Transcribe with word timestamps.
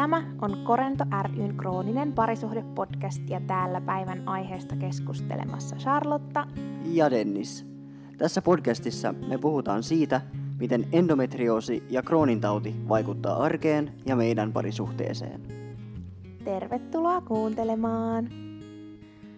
Tämä 0.00 0.22
on 0.42 0.64
Korento 0.64 1.04
ryn 1.36 1.56
krooninen 1.56 2.12
parisuhdepodcast 2.12 3.22
ja 3.28 3.40
täällä 3.40 3.80
päivän 3.80 4.28
aiheesta 4.28 4.76
keskustelemassa 4.76 5.76
Charlotta 5.76 6.46
ja 6.84 7.10
Dennis. 7.10 7.66
Tässä 8.18 8.42
podcastissa 8.42 9.14
me 9.28 9.38
puhutaan 9.38 9.82
siitä, 9.82 10.20
miten 10.58 10.86
endometrioosi 10.92 11.82
ja 11.90 12.02
kroonintauti 12.02 12.74
vaikuttaa 12.88 13.42
arkeen 13.42 13.92
ja 14.06 14.16
meidän 14.16 14.52
parisuhteeseen. 14.52 15.40
Tervetuloa 16.44 17.20
kuuntelemaan! 17.20 18.28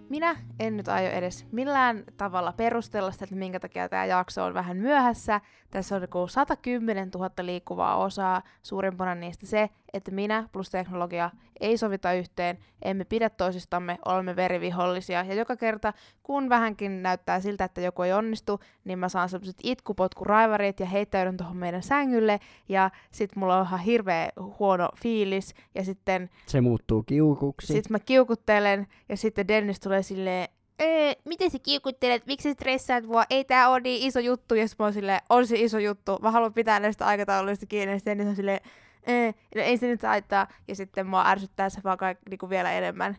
Minä 0.09 0.37
en 0.61 0.77
nyt 0.77 0.89
aio 0.89 1.11
edes 1.11 1.47
millään 1.53 2.05
tavalla 2.17 2.53
perustella 2.53 3.13
sitä, 3.13 3.25
että 3.25 3.37
minkä 3.37 3.61
takia 3.61 3.89
tämä 3.89 4.05
jakso 4.05 4.45
on 4.45 4.55
vähän 4.55 4.77
myöhässä. 4.77 5.41
Tässä 5.71 5.97
on 5.97 6.29
110 6.29 7.11
000 7.15 7.31
liikkuvaa 7.43 7.97
osaa, 7.97 8.43
suurimpana 8.63 9.15
niistä 9.15 9.47
se, 9.47 9.71
että 9.95 10.11
minä 10.11 10.49
plus 10.53 10.71
teknologia 10.71 11.31
ei 11.61 11.77
sovita 11.77 12.13
yhteen, 12.13 12.59
emme 12.83 13.05
pidä 13.05 13.31
toisistamme, 13.31 13.99
olemme 14.05 14.37
verivihollisia. 14.37 15.25
Ja 15.25 15.35
joka 15.35 15.57
kerta, 15.57 15.93
kun 16.23 16.49
vähänkin 16.49 17.03
näyttää 17.03 17.41
siltä, 17.41 17.65
että 17.65 17.81
joku 17.81 18.03
ei 18.03 18.13
onnistu, 18.13 18.61
niin 18.85 18.99
mä 18.99 19.09
saan 19.09 19.29
sellaiset 19.29 19.57
itkupotkuraivarit 19.63 20.81
ja 20.81 20.87
heittäydyn 20.87 21.37
tuohon 21.37 21.57
meidän 21.57 21.83
sängylle. 21.83 22.41
Ja 22.69 22.91
sit 23.11 23.37
mulla 23.37 23.59
on 23.59 23.67
ihan 23.67 23.81
hirveä 23.81 24.33
huono 24.59 24.89
fiilis. 25.03 25.55
Ja 25.75 25.85
sitten... 25.85 26.31
Se 26.47 26.61
muuttuu 26.61 27.03
kiukuksi. 27.03 27.67
Sitten 27.67 27.93
mä 27.93 27.99
kiukuttelen 27.99 28.87
ja 29.09 29.17
sitten 29.17 29.49
Dennis 29.49 29.81
tulee 29.81 30.03
silleen, 30.03 30.49
ee, 30.79 31.17
miten 31.25 31.51
sä 31.51 31.59
kiukuttelet, 31.59 32.27
miksi 32.27 32.49
sä 32.49 32.53
stressaat 32.53 33.05
mua, 33.05 33.25
ei 33.31 33.45
tää 33.45 33.69
ole 33.69 33.81
niin 33.81 34.09
iso 34.09 34.21
juttu, 34.21 34.55
ja 34.55 34.67
mä 34.79 34.85
oon 34.85 34.93
silleen, 34.93 35.21
on 35.29 35.47
se 35.47 35.57
iso 35.59 35.79
juttu, 35.79 36.19
mä 36.23 36.31
haluan 36.31 36.53
pitää 36.53 36.81
näistä 36.81 37.07
aikatauluista 37.07 37.67
kiinni, 37.67 37.93
ja 37.93 37.99
sitten 37.99 38.29
on 38.29 38.37
silleen, 38.37 38.61
ee, 39.07 39.27
no 39.55 39.63
ei 39.63 39.77
se 39.77 39.87
nyt 39.87 40.03
haittaa, 40.03 40.49
ja 40.69 40.77
sitten 40.77 41.07
mua 41.07 41.27
ärsyttää 41.27 41.71
se 41.71 41.81
vaan 41.85 41.99
kaik, 41.99 42.19
niinku 42.31 42.51
vielä 42.51 42.73
enemmän. 42.73 43.17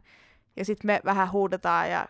Ja 0.56 0.66
sitten 0.66 0.88
me 0.88 1.02
vähän 1.06 1.32
huudetaan 1.32 1.92
ja 1.92 2.08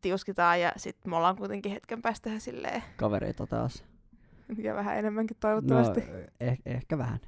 tiuskitaan, 0.00 0.60
ja 0.60 0.72
sitten 0.76 1.10
me 1.10 1.16
ollaan 1.16 1.36
kuitenkin 1.36 1.72
hetken 1.72 2.02
päästä 2.02 2.38
silleen... 2.38 2.82
Kavereita 2.96 3.46
taas. 3.46 3.84
Ja 4.56 4.74
vähän 4.74 4.98
enemmänkin 4.98 5.36
toivottavasti. 5.40 6.00
No, 6.00 6.06
eh- 6.44 6.62
ehkä 6.66 6.98
vähän. 6.98 7.20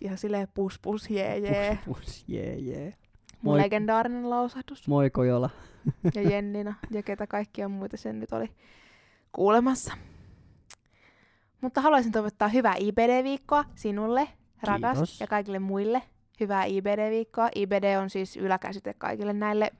Ihan 0.00 0.18
silleen 0.18 0.48
pus 0.54 0.78
pus 0.78 1.10
jee 1.10 1.38
jee. 1.38 1.78
Pus 1.84 1.98
pus 1.98 2.24
jee 2.28 2.56
jee. 2.58 2.94
Moi. 3.42 3.60
legendaarinen 3.60 4.30
lausahdus. 4.30 4.88
Moi 4.88 5.10
Kojola. 5.10 5.50
ja 6.14 6.22
Jennina 6.22 6.74
ja 6.90 7.02
ketä 7.02 7.26
kaikkia 7.26 7.68
muita 7.68 7.96
sen 7.96 8.20
nyt 8.20 8.32
oli 8.32 8.50
kuulemassa. 9.32 9.94
Mutta 11.64 11.80
haluaisin 11.80 12.12
toivottaa 12.12 12.48
hyvää 12.48 12.74
IBD-viikkoa 12.74 13.64
sinulle, 13.74 14.28
rakas, 14.62 14.96
Kiitos. 14.96 15.20
ja 15.20 15.26
kaikille 15.26 15.58
muille. 15.58 16.02
Hyvää 16.40 16.64
IBD-viikkoa. 16.64 17.48
IBD 17.54 17.98
on 17.98 18.10
siis 18.10 18.36
yläkäsite 18.36 18.94
kaikille 18.98 19.32
näille 19.32 19.70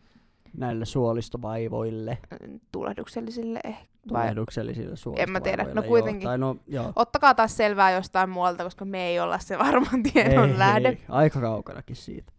Näille 0.57 0.85
suolistovaivoille. 0.85 2.19
mm, 2.41 2.61
tulehduksellisille 2.73 3.61
ehkä. 3.65 3.85
Tulehduksellisille 4.09 4.97
suolistovaivoille. 4.97 5.23
En 5.23 5.31
mä 5.33 5.41
tiedä, 5.41 5.65
no 5.75 5.83
joo. 5.83 5.89
kuitenkin. 5.89 6.29
Tai 6.29 6.39
no, 6.39 6.57
joo. 6.67 6.93
Ottakaa 6.97 7.35
taas 7.35 7.57
selvää 7.57 7.91
jostain 7.91 8.31
muualta, 8.31 8.65
koska 8.65 8.85
me 8.85 9.07
ei 9.07 9.21
olla 9.21 9.39
se 9.39 9.59
varman 9.59 10.03
tiedon 10.13 10.51
ei, 10.51 10.59
lähde. 10.59 10.89
Ei, 10.89 11.01
aika 11.09 11.41
kaukanakin 11.41 11.97
siitä. 11.97 12.33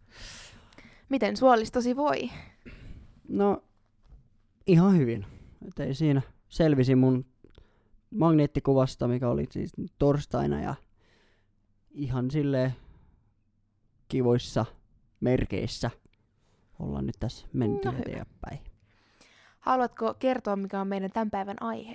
Miten 1.08 1.36
suolistosi 1.36 1.96
voi? 1.96 2.30
No, 3.28 3.62
ihan 4.66 4.96
hyvin. 4.96 5.26
Et 5.68 5.78
ei 5.80 5.94
siinä. 5.94 6.22
Selvisi 6.48 6.94
mun 6.94 7.24
magneettikuvasta, 8.18 9.08
mikä 9.08 9.28
oli 9.28 9.46
siis 9.50 9.72
torstaina 9.98 10.60
ja 10.60 10.74
ihan 11.90 12.30
sille 12.30 12.74
kivoissa 14.08 14.66
merkeissä 15.20 15.90
ollaan 16.78 17.06
nyt 17.06 17.16
tässä 17.20 17.46
menty 17.52 17.88
No 17.88 17.92
hyvä. 17.92 18.02
eteenpäin. 18.02 18.58
Haluatko 19.60 20.14
kertoa, 20.14 20.56
mikä 20.56 20.80
on 20.80 20.88
meidän 20.88 21.10
tämän 21.10 21.30
päivän 21.30 21.56
aihe? 21.62 21.94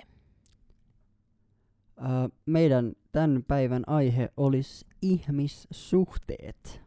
Öö, 2.02 2.08
meidän 2.46 2.94
tämän 3.12 3.44
päivän 3.48 3.84
aihe 3.88 4.30
olisi 4.38 4.86
ihmissuhteet. 5.02 6.82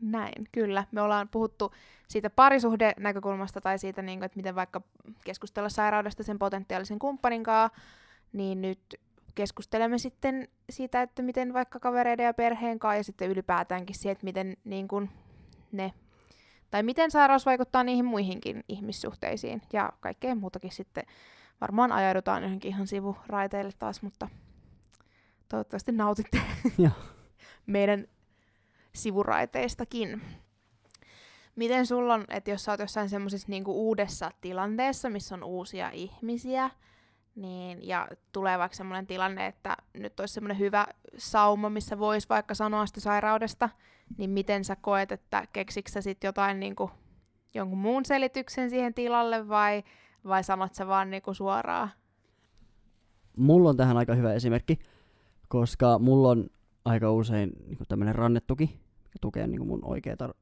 Näin, 0.00 0.44
kyllä. 0.52 0.86
Me 0.92 1.00
ollaan 1.00 1.28
puhuttu 1.28 1.72
siitä 2.08 2.30
parisuhde 2.30 2.92
näkökulmasta 2.98 3.60
tai 3.60 3.78
siitä, 3.78 4.02
niin 4.02 4.18
kuin, 4.18 4.26
että 4.26 4.36
miten 4.36 4.54
vaikka 4.54 4.82
keskustella 5.24 5.68
sairaudesta 5.68 6.22
sen 6.22 6.38
potentiaalisen 6.38 6.98
kumppanin 6.98 7.42
kanssa, 7.44 7.78
niin 8.34 8.62
nyt 8.62 8.80
keskustelemme 9.34 9.98
sitten 9.98 10.48
siitä, 10.70 11.02
että 11.02 11.22
miten 11.22 11.52
vaikka 11.52 11.80
kavereiden 11.80 12.26
ja 12.26 12.34
perheen 12.34 12.78
kanssa 12.78 12.96
ja 12.96 13.04
sitten 13.04 13.30
ylipäätäänkin 13.30 13.96
siitä, 13.98 14.12
että 14.12 14.24
miten 14.24 14.56
niin 14.64 14.88
kuin 14.88 15.10
ne, 15.72 15.92
tai 16.70 16.82
miten 16.82 17.10
sairaus 17.10 17.46
vaikuttaa 17.46 17.84
niihin 17.84 18.04
muihinkin 18.04 18.64
ihmissuhteisiin 18.68 19.62
ja 19.72 19.92
kaikkeen 20.00 20.38
muutakin 20.38 20.72
sitten. 20.72 21.04
Varmaan 21.60 21.92
ajaudutaan 21.92 22.42
johonkin 22.42 22.68
ihan 22.68 22.86
sivuraiteille 22.86 23.70
taas, 23.78 24.02
mutta 24.02 24.28
toivottavasti 25.48 25.92
nautitte 25.92 26.40
meidän 27.66 28.06
sivuraiteistakin. 28.92 30.22
Miten 31.56 31.86
sulla 31.86 32.14
on, 32.14 32.24
että 32.28 32.50
jos 32.50 32.64
sä 32.64 32.72
oot 32.72 32.80
jossain 32.80 33.08
semmoisessa 33.08 33.48
niinku 33.48 33.88
uudessa 33.88 34.30
tilanteessa, 34.40 35.10
missä 35.10 35.34
on 35.34 35.44
uusia 35.44 35.90
ihmisiä, 35.90 36.70
niin, 37.34 37.88
ja 37.88 38.08
tulee 38.32 38.58
vaikka 38.58 38.76
semmoinen 38.76 39.06
tilanne, 39.06 39.46
että 39.46 39.76
nyt 39.94 40.20
olisi 40.20 40.34
semmoinen 40.34 40.58
hyvä 40.58 40.86
sauma, 41.16 41.70
missä 41.70 41.98
voisi 41.98 42.28
vaikka 42.28 42.54
sanoa 42.54 42.86
sitä 42.86 43.00
sairaudesta, 43.00 43.68
niin 44.18 44.30
miten 44.30 44.64
sä 44.64 44.76
koet, 44.76 45.12
että 45.12 45.46
keksikö 45.52 45.90
sä 45.90 46.00
sit 46.00 46.24
jotain 46.24 46.60
niinku, 46.60 46.90
jonkun 47.54 47.78
muun 47.78 48.04
selityksen 48.04 48.70
siihen 48.70 48.94
tilalle 48.94 49.48
vai, 49.48 49.82
vai 50.24 50.44
sanot 50.44 50.74
sä 50.74 50.86
vaan 50.86 51.10
niinku 51.10 51.34
suoraan? 51.34 51.90
Mulla 53.36 53.68
on 53.70 53.76
tähän 53.76 53.96
aika 53.96 54.14
hyvä 54.14 54.32
esimerkki, 54.32 54.78
koska 55.48 55.98
mulla 55.98 56.28
on 56.28 56.50
aika 56.84 57.12
usein 57.12 57.52
niin 57.66 57.78
tämmöinen 57.88 58.14
rannetuki, 58.14 58.80
mikä 59.04 59.18
tukee 59.20 59.46
niin 59.46 59.66
mun 59.66 59.84
oikeata, 59.84 60.34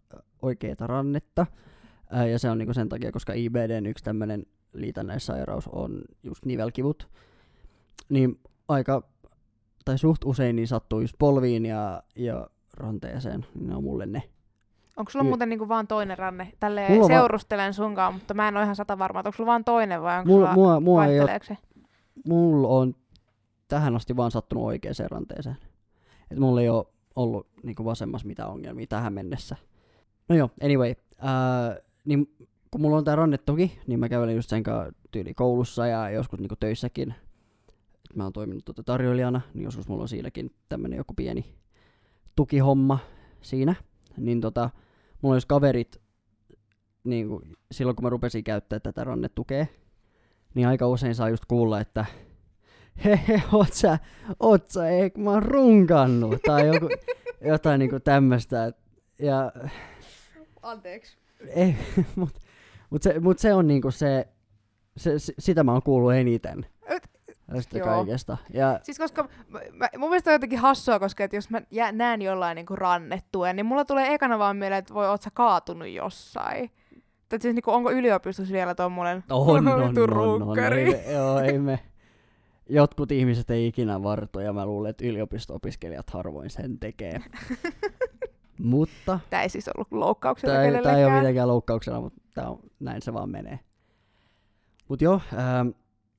oikeata 0.42 0.86
rannetta. 0.86 1.46
Ää, 2.10 2.26
ja 2.26 2.38
se 2.38 2.50
on 2.50 2.58
niin 2.58 2.74
sen 2.74 2.88
takia, 2.88 3.12
koska 3.12 3.32
IBDn 3.32 3.86
yksi 3.86 4.04
tämmöinen 4.04 4.46
liitännäissairaus 4.72 5.68
on 5.68 6.02
just 6.22 6.44
nivelkivut. 6.44 7.08
Niin 8.08 8.40
aika, 8.68 9.02
tai 9.84 9.98
suht 9.98 10.24
usein 10.24 10.56
niin 10.56 10.68
sattuu 10.68 11.00
just 11.00 11.14
polviin 11.18 11.66
ja, 11.66 12.02
ja 12.16 12.50
ranteeseen. 12.76 13.46
Niin 13.54 13.68
ne 13.68 13.76
on 13.76 13.84
mulle 13.84 14.06
ne. 14.06 14.22
Onko 14.96 15.10
sulla 15.10 15.24
Y- 15.24 15.28
muuten 15.28 15.48
niinku 15.48 15.68
vaan 15.68 15.86
toinen 15.86 16.18
ranne? 16.18 16.52
Tälleen 16.60 16.92
Mulla 16.92 17.04
on 17.04 17.10
va- 17.10 17.16
seurustelen 17.16 17.74
sunkaan, 17.74 18.14
mutta 18.14 18.34
mä 18.34 18.48
en 18.48 18.56
ole 18.56 18.64
ihan 18.64 18.76
sata 18.76 18.98
varma, 18.98 19.18
onko 19.18 19.32
sulla 19.32 19.46
vaan 19.50 19.64
toinen 19.64 20.02
vai 20.02 20.18
onko 20.18 20.28
Mulla, 20.32 20.54
sulla 20.54 20.54
mua, 20.54 20.80
mua 20.80 21.06
ei 21.06 21.18
se? 21.42 21.56
mulla 22.26 22.68
on 22.68 22.94
tähän 23.68 23.96
asti 23.96 24.16
vaan 24.16 24.30
sattunut 24.30 24.64
oikeaan 24.64 24.94
ranteeseen. 25.10 25.56
Et 26.30 26.38
mulla 26.38 26.60
ei 26.60 26.68
ole 26.68 26.86
ollut 27.16 27.46
niinku 27.62 27.84
vasemmassa 27.84 28.26
mitään 28.26 28.50
ongelmia 28.50 28.86
tähän 28.86 29.12
mennessä. 29.12 29.56
No 30.28 30.36
joo, 30.36 30.50
anyway. 30.64 30.94
Ää, 31.18 31.76
niin 32.04 32.34
kun 32.72 32.80
mulla 32.80 32.96
on 32.96 33.04
tää 33.04 33.16
rannetuki, 33.16 33.78
niin 33.86 34.00
mä 34.00 34.08
kävelen 34.08 34.36
just 34.36 34.48
sen 34.48 34.62
kanssa 34.62 34.92
tyyli 35.10 35.34
koulussa 35.34 35.86
ja 35.86 36.10
joskus 36.10 36.40
niinku 36.40 36.56
töissäkin. 36.56 37.14
Et 38.10 38.16
mä 38.16 38.22
oon 38.22 38.32
toiminut 38.32 38.64
tuota 38.64 38.82
tarjoilijana, 38.82 39.40
niin 39.54 39.64
joskus 39.64 39.88
mulla 39.88 40.02
on 40.02 40.08
siinäkin 40.08 40.54
tämmönen 40.68 40.96
joku 40.96 41.14
pieni 41.14 41.54
tukihomma 42.36 42.98
siinä. 43.40 43.74
Niin 44.16 44.40
tota, 44.40 44.70
mulla 45.22 45.32
on 45.32 45.36
jos 45.36 45.46
kaverit, 45.46 46.00
niin 47.04 47.28
kuin, 47.28 47.56
silloin 47.72 47.96
kun 47.96 48.04
mä 48.04 48.10
rupesin 48.10 48.44
käyttää 48.44 48.80
tätä 48.80 49.04
rannetukea, 49.04 49.66
niin 50.54 50.68
aika 50.68 50.88
usein 50.88 51.14
saa 51.14 51.28
just 51.28 51.44
kuulla, 51.48 51.80
että 51.80 52.06
hehe, 53.04 53.42
oot 53.52 53.72
sä, 53.72 53.98
oot 54.40 54.70
sä, 54.70 54.88
eikö 54.88 55.20
mä 55.20 55.30
oon 55.30 55.42
runkannut, 55.42 56.42
tai 56.42 56.66
joku, 56.66 56.88
jotain 57.40 57.78
niinku 57.78 58.00
tämmöstä. 58.00 58.72
Ja 59.18 59.52
Anteeksi. 60.62 61.16
ei, 61.56 61.76
mut, 62.16 62.34
mut, 62.92 63.02
se, 63.02 63.20
mut 63.20 63.38
se 63.38 63.54
on 63.54 63.66
niinku 63.66 63.90
se, 63.90 64.28
se, 64.96 65.18
se, 65.18 65.34
sitä 65.38 65.64
mä 65.64 65.72
oon 65.72 65.82
kuullut 65.82 66.12
eniten. 66.12 66.66
Tästä 67.52 67.78
Joo. 67.78 67.86
kaikesta. 67.86 68.36
Ja 68.52 68.80
Siis 68.82 68.98
koska 68.98 69.28
mä, 69.48 69.60
mä, 69.72 69.88
mun 69.98 70.08
mielestä 70.10 70.30
on 70.30 70.34
jotenkin 70.34 70.58
hassua, 70.58 70.98
koska 70.98 71.24
että 71.24 71.36
jos 71.36 71.50
mä 71.50 71.62
jä, 71.70 71.92
näen 71.92 72.22
jollain 72.22 72.56
niinku 72.56 72.76
rannetuen, 72.76 73.56
niin 73.56 73.66
mulla 73.66 73.84
tulee 73.84 74.14
ekana 74.14 74.38
vaan 74.38 74.56
mieleen, 74.56 74.78
että 74.78 74.94
voi, 74.94 75.08
oot 75.08 75.22
sä 75.22 75.30
kaatunut 75.34 75.88
jossain. 75.88 76.70
Tai 77.28 77.40
siis 77.40 77.54
niinku, 77.54 77.70
onko 77.70 77.90
yliopistossa 77.90 78.52
vielä 78.52 78.74
tommonen 78.74 79.24
on, 79.30 79.68
on, 79.68 79.68
on, 79.68 79.98
on, 79.98 80.08
runkkari? 80.08 80.82
ei, 80.82 80.90
me- 80.90 81.12
joo, 81.12 81.38
ei 81.40 81.58
me. 81.58 81.78
Jotkut 82.68 83.12
ihmiset 83.12 83.50
ei 83.50 83.66
ikinä 83.66 84.02
varto, 84.02 84.40
ja 84.40 84.52
mä 84.52 84.66
luulen, 84.66 84.90
että 84.90 85.04
yliopisto-opiskelijat 85.04 86.10
harvoin 86.10 86.50
sen 86.50 86.78
tekee. 86.78 87.20
Mutta 88.62 89.20
Tää 89.30 89.42
ei 89.42 89.48
siis 89.48 89.68
ollut 89.68 89.92
loukkauksena 89.92 90.52
Tää 90.82 90.96
ei, 90.98 91.04
ole 91.04 91.16
mitenkään 91.16 91.48
loukkauksena, 91.48 92.00
mutta 92.00 92.21
tää 92.34 92.50
on, 92.50 92.60
näin 92.80 93.02
se 93.02 93.12
vaan 93.12 93.30
menee. 93.30 93.58
Mut 94.88 95.02
joo, 95.02 95.20
ähm, 95.32 95.68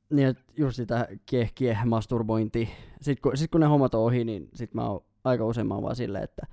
niin 0.09 0.27
et 0.27 0.43
just 0.57 0.75
sitä 0.75 1.07
kieh 1.55 1.85
masturbointi. 1.85 2.69
Sitten 3.01 3.21
kun, 3.21 3.37
sit 3.37 3.51
kun 3.51 3.61
ne 3.61 3.67
hommat 3.67 3.95
on 3.95 4.01
ohi, 4.01 4.23
niin 4.23 4.49
sit 4.53 4.73
mä 4.73 4.89
oon, 4.89 5.03
aika 5.23 5.45
usein 5.45 5.67
mä 5.67 5.73
oon 5.73 5.83
vaan 5.83 5.95
silleen, 5.95 6.23
että 6.23 6.47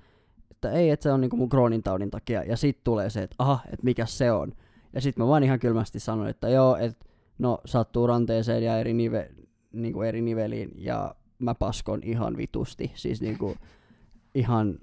et 0.51 0.61
että 0.67 0.79
ei, 0.79 0.89
että 0.89 1.03
se 1.03 1.11
on 1.11 1.21
niinku 1.21 1.37
mun 1.37 1.49
Crohnin 1.49 1.83
taudin 1.83 2.11
takia. 2.11 2.43
Ja 2.43 2.57
sitten 2.57 2.83
tulee 2.83 3.09
se, 3.09 3.21
että 3.23 3.35
aha, 3.39 3.59
että 3.65 3.83
mikä 3.83 4.05
se 4.05 4.31
on. 4.31 4.53
Ja 4.93 5.01
sitten 5.01 5.23
mä 5.23 5.27
vaan 5.27 5.43
ihan 5.43 5.59
kylmästi 5.59 5.99
sanoin, 5.99 6.29
että 6.29 6.49
joo, 6.49 6.75
että 6.75 7.05
no 7.39 7.61
sattuu 7.65 8.07
ranteeseen 8.07 8.63
ja 8.63 8.79
eri, 8.79 8.93
nive, 8.93 9.31
niinku 9.71 10.01
eri 10.01 10.21
niveliin 10.21 10.71
ja 10.75 11.15
mä 11.39 11.55
paskon 11.55 11.99
ihan 12.03 12.37
vitusti. 12.37 12.91
Siis 12.95 13.21
niinku 13.21 13.55
ihan, 14.35 14.79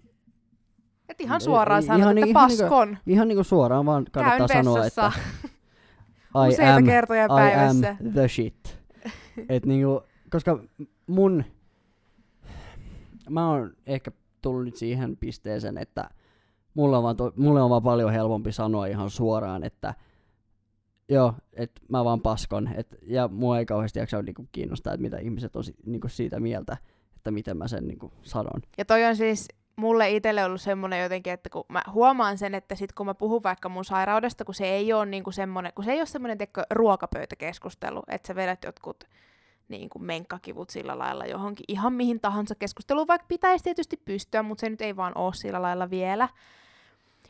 Et 1.08 1.20
ihan 1.20 1.40
suoraan 1.40 1.82
I- 1.82 1.86
sanot, 1.86 1.98
ihan 2.00 2.18
että 2.18 2.26
niin- 2.26 2.36
ihan 2.36 2.48
paskon. 2.50 2.98
ihan 3.06 3.28
niinku 3.28 3.44
suoraan 3.44 3.86
vaan 3.86 4.04
kannattaa 4.12 4.48
Käyn 4.48 4.64
sanoa, 4.64 4.78
vessassa 4.84 5.06
että 5.06 5.48
I 6.46 6.48
useita 6.48 6.74
am, 6.76 6.84
kertoja 6.84 7.24
I 7.24 7.28
päivässä. 7.28 7.96
am 8.00 8.12
the 8.12 8.28
shit. 8.28 8.78
Et 9.48 9.66
niinku, 9.66 10.02
koska 10.30 10.58
mun, 11.06 11.44
mä 13.30 13.50
oon 13.50 13.72
ehkä 13.86 14.10
tullut 14.42 14.64
nyt 14.64 14.76
siihen 14.76 15.16
pisteeseen, 15.16 15.78
että 15.78 16.10
mulle 16.74 16.96
on 16.96 17.02
vaan, 17.02 17.16
to, 17.16 17.32
mulle 17.36 17.62
on 17.62 17.70
vaan 17.70 17.82
paljon 17.82 18.12
helpompi 18.12 18.52
sanoa 18.52 18.86
ihan 18.86 19.10
suoraan, 19.10 19.64
että 19.64 19.94
joo, 21.08 21.34
että 21.52 21.80
mä 21.88 22.04
vaan 22.04 22.20
paskon. 22.20 22.68
Et, 22.76 22.96
ja 23.02 23.28
mua 23.28 23.58
ei 23.58 23.66
kauheasti 23.66 23.98
jaksa 23.98 24.22
niinku 24.22 24.48
kiinnostaa, 24.52 24.92
että 24.94 25.02
mitä 25.02 25.18
ihmiset 25.18 25.56
on 25.56 25.64
si, 25.64 25.74
niinku 25.86 26.08
siitä 26.08 26.40
mieltä, 26.40 26.76
että 27.16 27.30
miten 27.30 27.56
mä 27.56 27.68
sen 27.68 27.88
niinku 27.88 28.12
sanon. 28.22 28.60
Ja 28.78 28.84
toi 28.84 29.04
on 29.04 29.16
siis 29.16 29.48
mulle 29.78 30.10
itselle 30.10 30.44
ollut 30.44 30.60
semmoinen 30.60 31.02
jotenkin, 31.02 31.32
että 31.32 31.50
kun 31.50 31.64
mä 31.68 31.82
huomaan 31.92 32.38
sen, 32.38 32.54
että 32.54 32.74
sit 32.74 32.92
kun 32.92 33.06
mä 33.06 33.14
puhun 33.14 33.42
vaikka 33.42 33.68
mun 33.68 33.84
sairaudesta, 33.84 34.44
kun 34.44 34.54
se 34.54 34.66
ei 34.66 34.92
ole 34.92 35.06
niinku 35.06 35.32
semmoinen, 35.32 35.72
kun 35.74 35.84
se 35.84 35.92
ei 35.92 35.98
ole 35.98 36.06
semmoinen 36.06 36.38
tiedätkö, 36.38 36.62
ruokapöytäkeskustelu, 36.70 38.02
että 38.08 38.26
sä 38.26 38.34
vedät 38.34 38.64
jotkut 38.64 39.04
niin 39.68 39.88
kuin 39.88 40.04
menkkakivut 40.04 40.70
sillä 40.70 40.98
lailla 40.98 41.26
johonkin 41.26 41.64
ihan 41.68 41.92
mihin 41.92 42.20
tahansa 42.20 42.54
keskusteluun, 42.54 43.06
vaikka 43.06 43.26
pitäisi 43.28 43.64
tietysti 43.64 43.96
pystyä, 43.96 44.42
mutta 44.42 44.60
se 44.60 44.70
nyt 44.70 44.80
ei 44.80 44.96
vaan 44.96 45.12
ole 45.16 45.34
sillä 45.34 45.62
lailla 45.62 45.90
vielä. 45.90 46.28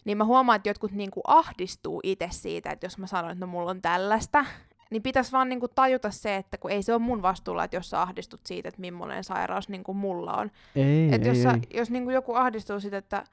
Niin 0.04 0.18
mä 0.18 0.24
huomaan, 0.24 0.56
että 0.56 0.68
jotkut 0.68 0.92
niin 0.92 1.10
kuin 1.10 1.24
ahdistuu 1.26 2.00
itse 2.02 2.28
siitä, 2.30 2.70
että 2.70 2.86
jos 2.86 2.98
mä 2.98 3.06
sanon, 3.06 3.30
että 3.30 3.46
no 3.46 3.50
mulla 3.50 3.70
on 3.70 3.82
tällaista, 3.82 4.44
niin 4.90 5.02
pitäisi 5.02 5.32
vaan 5.32 5.48
niin 5.48 5.60
kuin 5.60 5.72
tajuta 5.74 6.10
se, 6.10 6.36
että 6.36 6.58
kun 6.58 6.70
ei 6.70 6.82
se 6.82 6.92
ole 6.92 7.02
mun 7.02 7.22
vastuulla, 7.22 7.64
että 7.64 7.76
jos 7.76 7.90
sä 7.90 8.02
ahdistut 8.02 8.40
siitä, 8.46 8.68
että 8.68 8.80
millainen 8.80 9.24
sairaus 9.24 9.68
niin 9.68 9.84
kuin 9.84 9.98
mulla 9.98 10.32
on. 10.32 10.50
Ei, 10.76 11.14
Et 11.14 11.22
ei, 11.22 11.28
jos, 11.28 11.42
sä, 11.42 11.50
ei. 11.50 11.78
jos 11.78 11.90
niinku 11.90 12.10
joku 12.10 12.34
ahdistuu 12.34 12.80
siitä, 12.80 12.96
että 12.96 13.24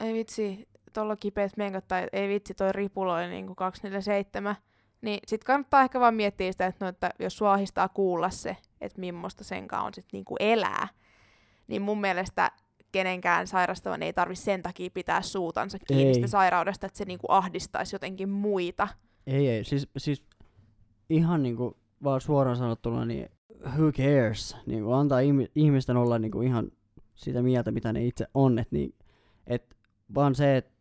ei 0.00 0.14
vitsi, 0.14 0.68
tuolla 0.92 1.16
kipeät 1.16 1.56
menkat 1.56 1.88
tai 1.88 2.06
ei 2.12 2.28
vitsi, 2.28 2.54
toi 2.54 2.72
ripuloi 2.72 3.28
niinku 3.28 3.54
247, 3.54 4.56
niin 5.02 5.18
sit 5.26 5.44
kannattaa 5.44 5.82
ehkä 5.82 6.00
vaan 6.00 6.14
miettiä 6.14 6.52
sitä, 6.52 6.66
että, 6.66 6.84
no, 6.84 6.88
että 6.88 7.10
jos 7.18 7.36
sua 7.36 7.52
ahdistaa 7.52 7.88
kuulla 7.88 8.30
se, 8.30 8.56
että 8.80 9.00
millaista 9.00 9.44
senkaan 9.44 9.86
on 9.86 9.94
sit 9.94 10.06
niinku 10.12 10.36
elää, 10.40 10.88
niin 11.68 11.82
mun 11.82 12.00
mielestä 12.00 12.50
kenenkään 12.92 13.46
sairastavan 13.46 14.02
ei 14.02 14.12
tarvi 14.12 14.36
sen 14.36 14.62
takia 14.62 14.90
pitää 14.94 15.22
suutansa 15.22 15.78
kiinni 15.88 16.14
sitä 16.14 16.26
sairaudesta, 16.26 16.86
että 16.86 16.98
se 16.98 17.04
niinku 17.04 17.26
ahdistaisi 17.30 17.94
jotenkin 17.94 18.28
muita. 18.28 18.88
Ei, 19.26 19.48
ei. 19.48 19.64
Siis, 19.64 19.88
siis 19.96 20.24
ihan 21.10 21.42
niinku 21.42 21.76
vaan 22.04 22.20
suoraan 22.20 22.56
sanottuna, 22.56 23.04
niin 23.04 23.28
who 23.76 23.92
cares? 23.92 24.56
Niinku 24.66 24.92
antaa 24.92 25.20
ihmi- 25.20 25.50
ihmisten 25.54 25.96
olla 25.96 26.18
niinku 26.18 26.40
ihan 26.40 26.70
sitä 27.14 27.42
mieltä, 27.42 27.70
mitä 27.70 27.92
ne 27.92 28.06
itse 28.06 28.26
on. 28.34 28.58
Et 28.58 28.72
niin, 28.72 28.94
et 29.46 29.76
vaan 30.14 30.34
se, 30.34 30.56
että 30.56 30.76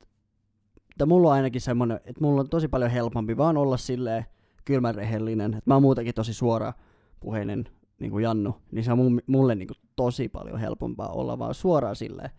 että 0.92 1.06
mulla 1.06 1.30
on 1.30 1.34
ainakin 1.36 1.62
semmonen, 1.62 2.00
että 2.06 2.22
mulla 2.22 2.42
on 2.42 2.50
tosi 2.50 2.68
paljon 2.68 2.92
helpompi 2.92 3.38
vaan 3.38 3.58
olla 3.58 3.78
silleen 3.78 4.26
kylmän 4.66 4.96
rehellinen. 4.96 5.62
Mä 5.66 5.74
oon 5.74 5.82
muutenkin 5.82 6.14
tosi 6.16 6.34
suora 6.34 6.74
puheinen 7.20 7.66
niin 8.00 8.12
kuin 8.12 8.24
Jannu, 8.24 8.56
niin 8.72 8.84
se 8.84 8.92
on 8.92 9.22
mulle 9.28 9.56
niin 9.56 9.68
kuin 9.68 9.78
tosi 9.96 10.30
paljon 10.30 10.60
helpompaa 10.60 11.10
olla 11.10 11.40
vaan 11.40 11.54
suoraan 11.54 11.96
silleen, 11.96 12.30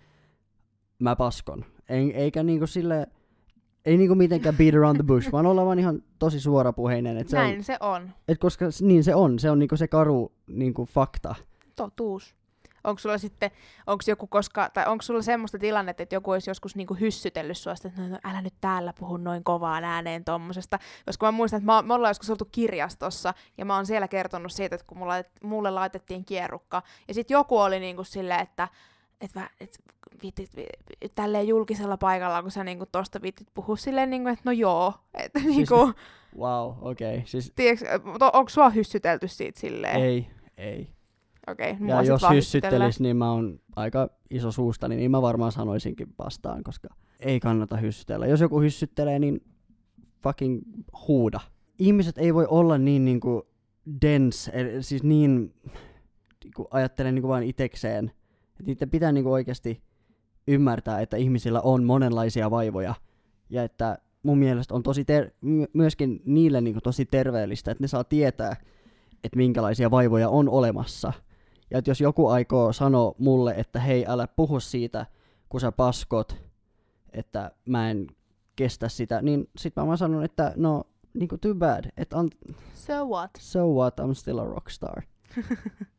mä 0.98 1.16
paskon. 1.16 1.64
En, 1.88 2.10
eikä 2.10 2.42
niin 2.42 2.58
kuin 2.58 2.68
silleen, 2.68 3.06
ei 3.86 3.96
niinku 3.96 4.14
mitenkään 4.14 4.56
beat 4.56 4.74
around 4.74 4.96
the 4.96 5.04
bush, 5.06 5.32
vaan 5.32 5.46
olla 5.46 5.66
vaan 5.66 5.78
ihan 5.78 6.02
tosi 6.18 6.40
suorapuheinen. 6.40 7.16
Et 7.16 7.28
se 7.28 7.36
Näin 7.36 7.56
on, 7.56 7.64
se 7.64 7.76
on. 7.80 8.10
et 8.28 8.38
koska 8.38 8.64
niin 8.80 9.04
se 9.04 9.14
on, 9.14 9.38
se 9.38 9.50
on 9.50 9.58
niinku 9.58 9.76
se 9.76 9.88
karu 9.88 10.32
niinku 10.46 10.86
fakta. 10.86 11.34
Totuus. 11.76 12.36
Onko 12.84 12.98
sulla 12.98 13.18
sitten, 13.18 13.50
onko 13.86 14.02
joku 14.06 14.26
koska, 14.26 14.70
tai 14.70 14.84
onko 14.86 15.02
sulla 15.02 15.22
semmoista 15.22 15.58
tilannetta, 15.58 16.02
että 16.02 16.14
joku 16.14 16.30
olisi 16.30 16.50
joskus 16.50 16.76
niinku 16.76 16.94
hyssytellyt 16.94 17.58
sua, 17.58 17.72
että 17.72 18.02
no, 18.02 18.08
no, 18.08 18.18
älä 18.24 18.42
nyt 18.42 18.54
täällä 18.60 18.92
puhu 18.98 19.16
noin 19.16 19.44
kovaan 19.44 19.84
ääneen 19.84 20.24
tommosesta. 20.24 20.78
Koska 21.06 21.26
mä 21.26 21.32
muistan, 21.32 21.58
että 21.58 21.72
mä, 21.72 21.82
me 21.82 21.94
ollaan 21.94 22.10
joskus 22.10 22.30
oltu 22.30 22.48
kirjastossa, 22.52 23.34
ja 23.58 23.64
mä 23.64 23.76
oon 23.76 23.86
siellä 23.86 24.08
kertonut 24.08 24.52
siitä, 24.52 24.74
että 24.74 24.86
kun 24.86 24.98
mulla, 24.98 25.14
mulle 25.42 25.70
laitettiin 25.70 26.24
kierrukka, 26.24 26.82
ja 27.08 27.14
sitten 27.14 27.34
joku 27.34 27.58
oli 27.58 27.80
niinku 27.80 28.04
silleen, 28.04 28.40
että 28.40 28.68
et, 29.20 29.30
vä- 29.36 29.54
et, 29.60 29.78
viitit, 30.22 30.56
vi- 30.56 31.08
tälleen 31.14 31.48
julkisella 31.48 31.96
paikalla, 31.96 32.42
kun 32.42 32.50
sä 32.50 32.64
niinku 32.64 32.86
tosta 32.92 33.22
viitit 33.22 33.48
puhua 33.54 33.76
silleen, 33.76 34.10
niinku, 34.10 34.28
että 34.28 34.42
no 34.44 34.52
joo. 34.52 34.94
Että 35.14 35.38
niinku, 35.38 35.92
Wow, 36.38 36.74
okei. 36.80 37.14
Okay. 37.14 37.26
Siis 37.26 37.52
tiedätkö, 37.56 37.86
onko 38.32 38.48
sua 38.48 38.70
hyssytelty 38.70 39.28
siitä 39.28 39.60
silleen? 39.60 39.96
ei, 39.96 40.26
ei. 40.56 40.88
Okei, 41.48 41.70
okay, 41.70 41.86
Ja 41.86 42.02
jos 42.02 42.22
hyssyttelis, 42.30 43.00
niin 43.00 43.16
mä 43.16 43.32
oon 43.32 43.60
aika 43.76 44.08
iso 44.30 44.52
suustani, 44.52 44.96
niin 44.96 45.10
mä 45.10 45.22
varmaan 45.22 45.52
sanoisinkin 45.52 46.14
vastaan, 46.18 46.64
koska 46.64 46.88
ei 47.20 47.40
kannata 47.40 47.76
hyssytellä. 47.76 48.26
Jos 48.26 48.40
joku 48.40 48.60
hyssyttelee, 48.60 49.18
niin 49.18 49.40
fucking 50.22 50.62
huuda. 51.08 51.40
Ihmiset 51.78 52.18
ei 52.18 52.34
voi 52.34 52.46
olla 52.46 52.78
niin 52.78 53.04
niinku 53.04 53.46
dense, 54.02 54.50
eli 54.54 54.82
siis 54.82 55.02
niin, 55.02 55.54
niinku 56.44 56.68
ajattelen 56.70 57.14
niinku 57.14 57.28
vain 57.28 57.44
itekseen. 57.48 58.12
Et 58.60 58.66
niiden 58.66 58.90
pitää 58.90 59.12
niinku 59.12 59.32
oikeasti 59.32 59.82
ymmärtää, 60.48 61.00
että 61.00 61.16
ihmisillä 61.16 61.60
on 61.60 61.84
monenlaisia 61.84 62.50
vaivoja. 62.50 62.94
Ja 63.50 63.62
että 63.62 63.98
mun 64.22 64.38
mielestä 64.38 64.74
on 64.74 64.82
tosi 64.82 65.04
ter- 65.04 65.30
my- 65.40 65.66
myöskin 65.72 66.22
niille 66.24 66.60
niinku 66.60 66.80
tosi 66.80 67.04
terveellistä, 67.04 67.70
että 67.70 67.84
ne 67.84 67.88
saa 67.88 68.04
tietää, 68.04 68.56
että 69.24 69.36
minkälaisia 69.36 69.90
vaivoja 69.90 70.28
on 70.28 70.48
olemassa. 70.48 71.12
Ja 71.70 71.78
että 71.78 71.90
jos 71.90 72.00
joku 72.00 72.28
aikoo 72.28 72.72
sanoa 72.72 73.14
mulle, 73.18 73.54
että 73.56 73.80
hei, 73.80 74.04
älä 74.08 74.26
puhu 74.26 74.60
siitä, 74.60 75.06
kun 75.48 75.60
sä 75.60 75.72
paskot, 75.72 76.36
että 77.12 77.50
mä 77.68 77.90
en 77.90 78.06
kestä 78.56 78.88
sitä, 78.88 79.22
niin 79.22 79.48
sit 79.56 79.76
mä 79.76 79.86
vaan 79.86 79.98
sanon, 79.98 80.24
että 80.24 80.52
no, 80.56 80.84
niinku 81.14 81.38
too 81.38 81.54
bad, 81.54 81.84
että 81.96 82.16
on, 82.16 82.30
So 82.74 83.04
what? 83.04 83.30
so 83.38 83.66
what, 83.68 84.00
I'm 84.00 84.14
still 84.14 84.38
a 84.38 84.44
rockstar. 84.44 85.02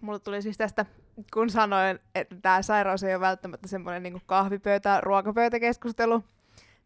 Mulle 0.00 0.18
tuli 0.18 0.42
siis 0.42 0.56
tästä, 0.56 0.86
kun 1.34 1.50
sanoin, 1.50 1.98
että 2.14 2.36
tämä 2.42 2.62
sairaus 2.62 3.02
ei 3.02 3.14
ole 3.14 3.20
välttämättä 3.20 3.68
semmoinen 3.68 4.02
niin 4.02 4.22
kahvipöytä, 4.26 5.00
ruokapöytäkeskustelu, 5.00 6.24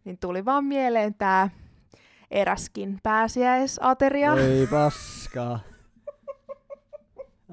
niin 0.04 0.18
tuli 0.18 0.44
vaan 0.44 0.64
mieleen 0.64 1.14
tämä 1.14 1.48
eräskin 2.30 2.98
pääsiäisateria. 3.02 4.34
Ei 4.34 4.66
paskaa. 4.66 5.60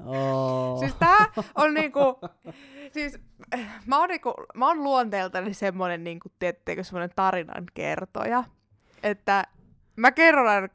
Oh. 0.06 0.78
Siis 0.78 0.94
tää 0.94 1.26
on 1.54 1.74
niinku, 1.74 2.00
siis 2.92 3.18
mä 3.86 3.98
oon, 3.98 4.08
niinku, 4.08 4.34
mä 4.54 4.66
oon 4.66 4.84
luonteeltani 4.84 5.54
semmonen 5.54 6.04
niinku, 6.04 6.28
tiettekö, 6.38 6.84
semmonen 6.84 7.10
tarinan 7.16 7.64
kertoja, 7.74 8.44
että 9.02 9.44
mä 9.96 10.12
kerron 10.12 10.48
aina 10.48 10.68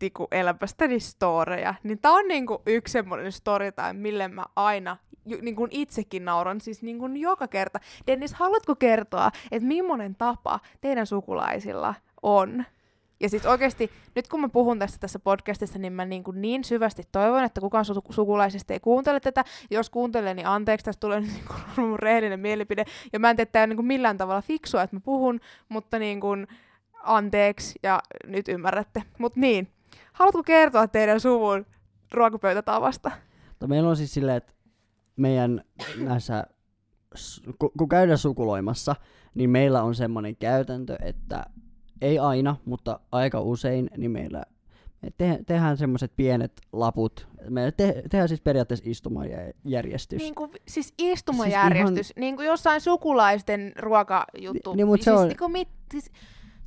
niinku 0.00 0.28
elämästäni 0.30 1.00
storeja, 1.00 1.74
niin 1.82 1.98
tää 1.98 2.12
on 2.12 2.28
niinku 2.28 2.62
yksi 2.66 2.92
semmonen 2.92 3.32
story 3.32 3.72
time, 3.72 3.92
mille 3.92 4.28
mä 4.28 4.44
aina 4.56 4.96
ju, 5.26 5.38
niinku 5.42 5.68
itsekin 5.70 6.24
nauran, 6.24 6.60
siis 6.60 6.82
niinku 6.82 7.06
joka 7.06 7.48
kerta. 7.48 7.80
Dennis, 8.06 8.34
haluatko 8.34 8.74
kertoa, 8.74 9.30
että 9.50 9.68
millainen 9.68 10.14
tapa 10.14 10.60
teidän 10.80 11.06
sukulaisilla 11.06 11.94
on? 12.22 12.64
Ja 13.20 13.28
siis 13.28 13.46
oikeasti, 13.46 13.90
nyt 14.14 14.28
kun 14.28 14.40
mä 14.40 14.48
puhun 14.48 14.78
tästä 14.78 14.98
tässä 14.98 15.18
podcastissa, 15.18 15.78
niin 15.78 15.92
mä 15.92 16.04
niin, 16.04 16.24
kuin 16.24 16.42
niin 16.42 16.64
syvästi 16.64 17.02
toivon, 17.12 17.44
että 17.44 17.60
kukaan 17.60 17.84
su- 17.84 18.12
sukulaisista 18.12 18.72
ei 18.72 18.80
kuuntele 18.80 19.20
tätä. 19.20 19.44
Jos 19.70 19.90
kuuntelee, 19.90 20.34
niin 20.34 20.46
anteeksi, 20.46 20.84
tästä 20.84 21.00
tulee 21.00 21.20
niin 21.26 21.44
kuin 21.46 21.88
mun 21.88 21.98
rehellinen 21.98 22.40
mielipide. 22.40 22.84
Ja 23.12 23.18
mä 23.18 23.30
en 23.30 23.36
tee 23.36 23.46
tää 23.46 23.66
niin 23.66 23.76
kuin 23.76 23.86
millään 23.86 24.18
tavalla 24.18 24.42
fiksua, 24.42 24.82
että 24.82 24.96
mä 24.96 25.00
puhun, 25.00 25.40
mutta 25.68 25.98
niin 25.98 26.20
kuin 26.20 26.46
anteeksi 27.02 27.78
ja 27.82 28.00
nyt 28.26 28.48
ymmärrätte. 28.48 29.02
Mutta 29.18 29.40
niin, 29.40 29.68
haluatko 30.18 30.42
kertoa 30.42 30.88
teidän 30.88 31.20
suvun 31.20 31.66
ruokapöytätavasta? 32.12 33.10
Mutta 33.48 33.66
meillä 33.66 33.88
on 33.88 33.96
siis 33.96 34.14
silleen, 34.14 34.36
että 34.36 34.52
meidän 35.16 35.64
näissä, 35.96 36.46
kun 37.78 37.88
käydään 37.88 38.18
sukuloimassa, 38.18 38.96
niin 39.34 39.50
meillä 39.50 39.82
on 39.82 39.94
semmoinen 39.94 40.36
käytäntö, 40.36 40.96
että 41.02 41.46
ei 42.00 42.18
aina, 42.18 42.56
mutta 42.64 43.00
aika 43.12 43.40
usein, 43.40 43.90
niin 43.96 44.10
meillä 44.10 44.42
me 45.02 45.08
te- 45.18 45.38
tehdään 45.46 45.76
semmoiset 45.76 46.12
pienet 46.16 46.52
laput. 46.72 47.28
Me 47.50 47.72
te- 47.76 48.02
tehdään 48.10 48.28
siis 48.28 48.40
periaatteessa 48.40 48.90
istumajärjestys. 48.90 50.18
Niin 50.22 50.34
kuin, 50.34 50.50
siis 50.68 50.94
istumajärjestys, 50.98 51.94
siis 52.06 52.10
ihan... 52.10 52.20
niin 52.20 52.36
kuin 52.36 52.46
jossain 52.46 52.80
sukulaisten 52.80 53.72
ruokajuttu. 53.78 54.70
Ni- 54.70 54.76
niin, 54.76 54.86
mut 54.86 55.00
se 55.00 55.04
siis, 55.04 55.16
on- 55.20 55.28
Niin 55.28 55.38
kuin 55.38 55.52
mit, 55.52 55.68
siis, 55.92 56.10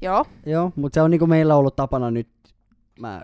joo, 0.01 0.25
Joo, 0.45 0.71
mutta 0.75 0.93
se 0.95 1.01
on 1.01 1.11
niinku 1.11 1.27
meillä 1.27 1.55
ollut 1.55 1.75
tapana 1.75 2.11
nyt, 2.11 2.27
mä 3.01 3.21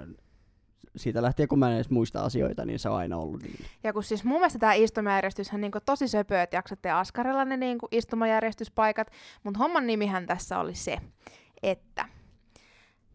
siitä 0.95 1.21
lähtien, 1.21 1.47
kun 1.47 1.59
mä 1.59 1.69
en 1.69 1.75
edes 1.75 1.89
muista 1.89 2.21
asioita, 2.21 2.65
niin 2.65 2.79
se 2.79 2.89
on 2.89 2.95
aina 2.95 3.17
ollut 3.17 3.43
niin. 3.43 3.65
Ja 3.83 3.93
kun 3.93 4.03
siis 4.03 4.23
mun 4.23 4.39
mielestä 4.39 4.59
tämä 4.59 4.73
istumajärjestys 4.73 5.53
on 5.53 5.61
niinku 5.61 5.79
tosi 5.85 6.07
söpö, 6.07 6.41
että 6.41 6.55
jaksatte 6.55 6.91
askarella 6.91 7.45
ne 7.45 7.57
niinku 7.57 7.87
istumajärjestyspaikat, 7.91 9.11
mutta 9.43 9.57
homman 9.57 9.87
nimihän 9.87 10.25
tässä 10.25 10.59
oli 10.59 10.75
se, 10.75 10.97
että 11.63 12.05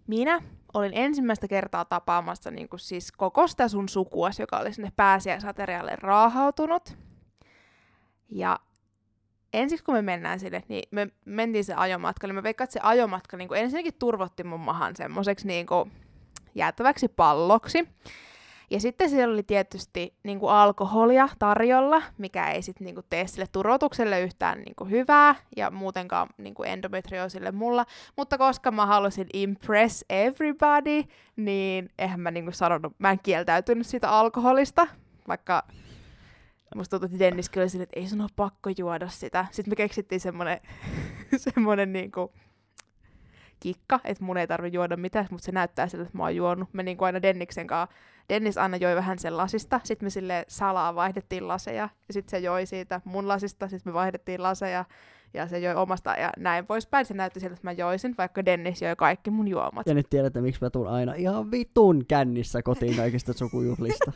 minä 0.07 0.41
olin 0.75 0.93
ensimmäistä 0.95 1.49
kertaa 1.49 1.85
tapaamassa 1.85 2.51
niinku 2.51 2.79
siis 2.79 3.13
koko 3.13 3.47
sitä 3.47 3.69
sun 3.69 3.89
sukuas, 3.89 4.39
joka 4.39 4.59
oli 4.59 4.73
sinne 4.73 4.93
pääsiäisaterialle 4.97 5.97
raahautunut. 5.97 6.97
Ja 8.29 8.59
ensiksi 9.53 9.85
kun 9.85 9.95
me 9.95 10.03
mennään 10.03 10.41
sinne, 10.41 10.63
niin 10.69 10.89
me 10.91 11.09
mentiin 11.25 11.65
se 11.65 11.75
ajomatka, 11.75 12.27
niin 12.27 12.35
mä 12.35 12.43
veikkaan, 12.43 12.65
että 12.65 12.73
se 12.73 12.81
ajomatka 12.83 13.37
niin 13.37 13.55
ensinnäkin 13.55 13.95
turvotti 13.99 14.45
mun 14.45 14.61
mahan 14.61 14.97
semmoiseksi 14.97 15.47
niin 15.47 15.67
jäätäväksi 16.55 17.09
palloksi. 17.09 17.89
Ja 18.71 18.81
sitten 18.81 19.11
siellä 19.11 19.33
oli 19.33 19.43
tietysti 19.43 20.15
niin 20.23 20.41
kuin 20.41 20.53
alkoholia 20.53 21.29
tarjolla, 21.39 22.03
mikä 22.19 22.51
ei 22.51 22.63
sitten 22.63 22.85
niin 22.85 22.95
kuin 22.95 23.07
tee 23.11 23.27
sille 23.27 23.47
turvotukselle 23.53 24.21
yhtään 24.21 24.59
niin 24.59 24.75
kuin 24.77 24.91
hyvää 24.91 25.35
ja 25.57 25.71
muutenkaan 25.71 26.29
niin 26.39 26.55
kuin 26.55 26.69
endometrioosille 26.69 27.51
mulla. 27.51 27.87
Mutta 28.17 28.39
koska 28.39 28.71
mä 28.71 28.87
halusin 28.87 29.27
impress 29.33 30.05
everybody, 30.11 31.03
niin 31.37 31.91
eihän 31.99 32.21
mä 32.21 32.31
niin 32.31 32.45
kuin 32.45 32.55
sanonut, 32.55 32.93
mä 32.99 33.11
en 33.11 33.19
kieltäytynyt 33.23 33.87
siitä 33.87 34.11
alkoholista, 34.11 34.87
vaikka 35.29 35.63
musta 36.75 36.99
tuntuu, 36.99 37.15
että 37.15 37.25
Dennis 37.25 37.49
kyllä 37.49 37.69
sille, 37.69 37.83
että 37.83 38.01
ei 38.01 38.09
sun 38.09 38.21
ole 38.21 38.31
pakko 38.37 38.71
juoda 38.79 39.09
sitä. 39.09 39.47
Sitten 39.51 39.73
me 39.73 39.77
keksittiin 39.77 40.21
semmonen, 40.21 40.61
semmonen 41.37 41.93
niinku 41.93 42.33
kikka, 43.63 44.01
että 44.05 44.25
mun 44.25 44.37
ei 44.37 44.47
tarvi 44.47 44.73
juoda 44.73 44.97
mitään, 44.97 45.27
mutta 45.31 45.45
se 45.45 45.53
näyttää 45.53 45.89
siltä, 45.89 46.05
että 46.05 46.19
mä 46.19 46.23
oon 46.23 46.37
juonut. 46.37 46.69
Me 46.73 46.83
niinku 46.83 47.05
aina 47.05 47.23
Denniksen 47.23 47.67
kanssa, 47.67 47.97
Dennis 48.29 48.59
aina 48.59 48.77
joi 48.77 48.97
vähän 48.97 49.19
sen 49.19 49.37
lasista, 49.37 49.81
sitten 49.85 50.07
me 50.07 50.11
sille 50.11 50.45
salaa 50.49 50.95
vaihdettiin 50.95 51.49
laseja, 51.49 51.89
ja 52.09 52.15
sitten 52.15 52.31
se 52.31 52.39
joi 52.39 52.67
siitä 52.67 53.01
mun 53.05 53.29
lasista, 53.29 53.69
sitten 53.69 53.93
me 53.93 53.95
vaihdettiin 53.95 54.43
laseja, 54.43 54.85
ja 55.35 55.47
se 55.47 55.59
joi 55.59 55.75
omasta, 55.75 56.15
ja 56.15 56.33
näin 56.39 56.67
poispäin. 56.67 57.07
Se 57.07 57.15
näytti 57.15 57.41
siltä, 57.41 57.55
että 57.55 57.67
mä 57.67 57.73
joisin, 57.73 58.15
vaikka 58.19 58.45
Dennis 58.45 58.83
joi 58.83 58.97
kaikki 58.97 59.31
mun 59.31 59.49
juomat. 59.49 59.87
Ja 59.87 59.95
nyt 59.95 60.11
tiedätte, 60.11 60.41
miksi 60.41 60.65
mä 60.65 60.71
tuun 60.71 60.89
aina 60.89 61.15
ihan 61.15 61.51
vitun 61.51 62.07
kännissä 62.09 62.63
kotiin 62.63 62.97
kaikista 62.97 63.33
sukujuhlista. 63.33 64.13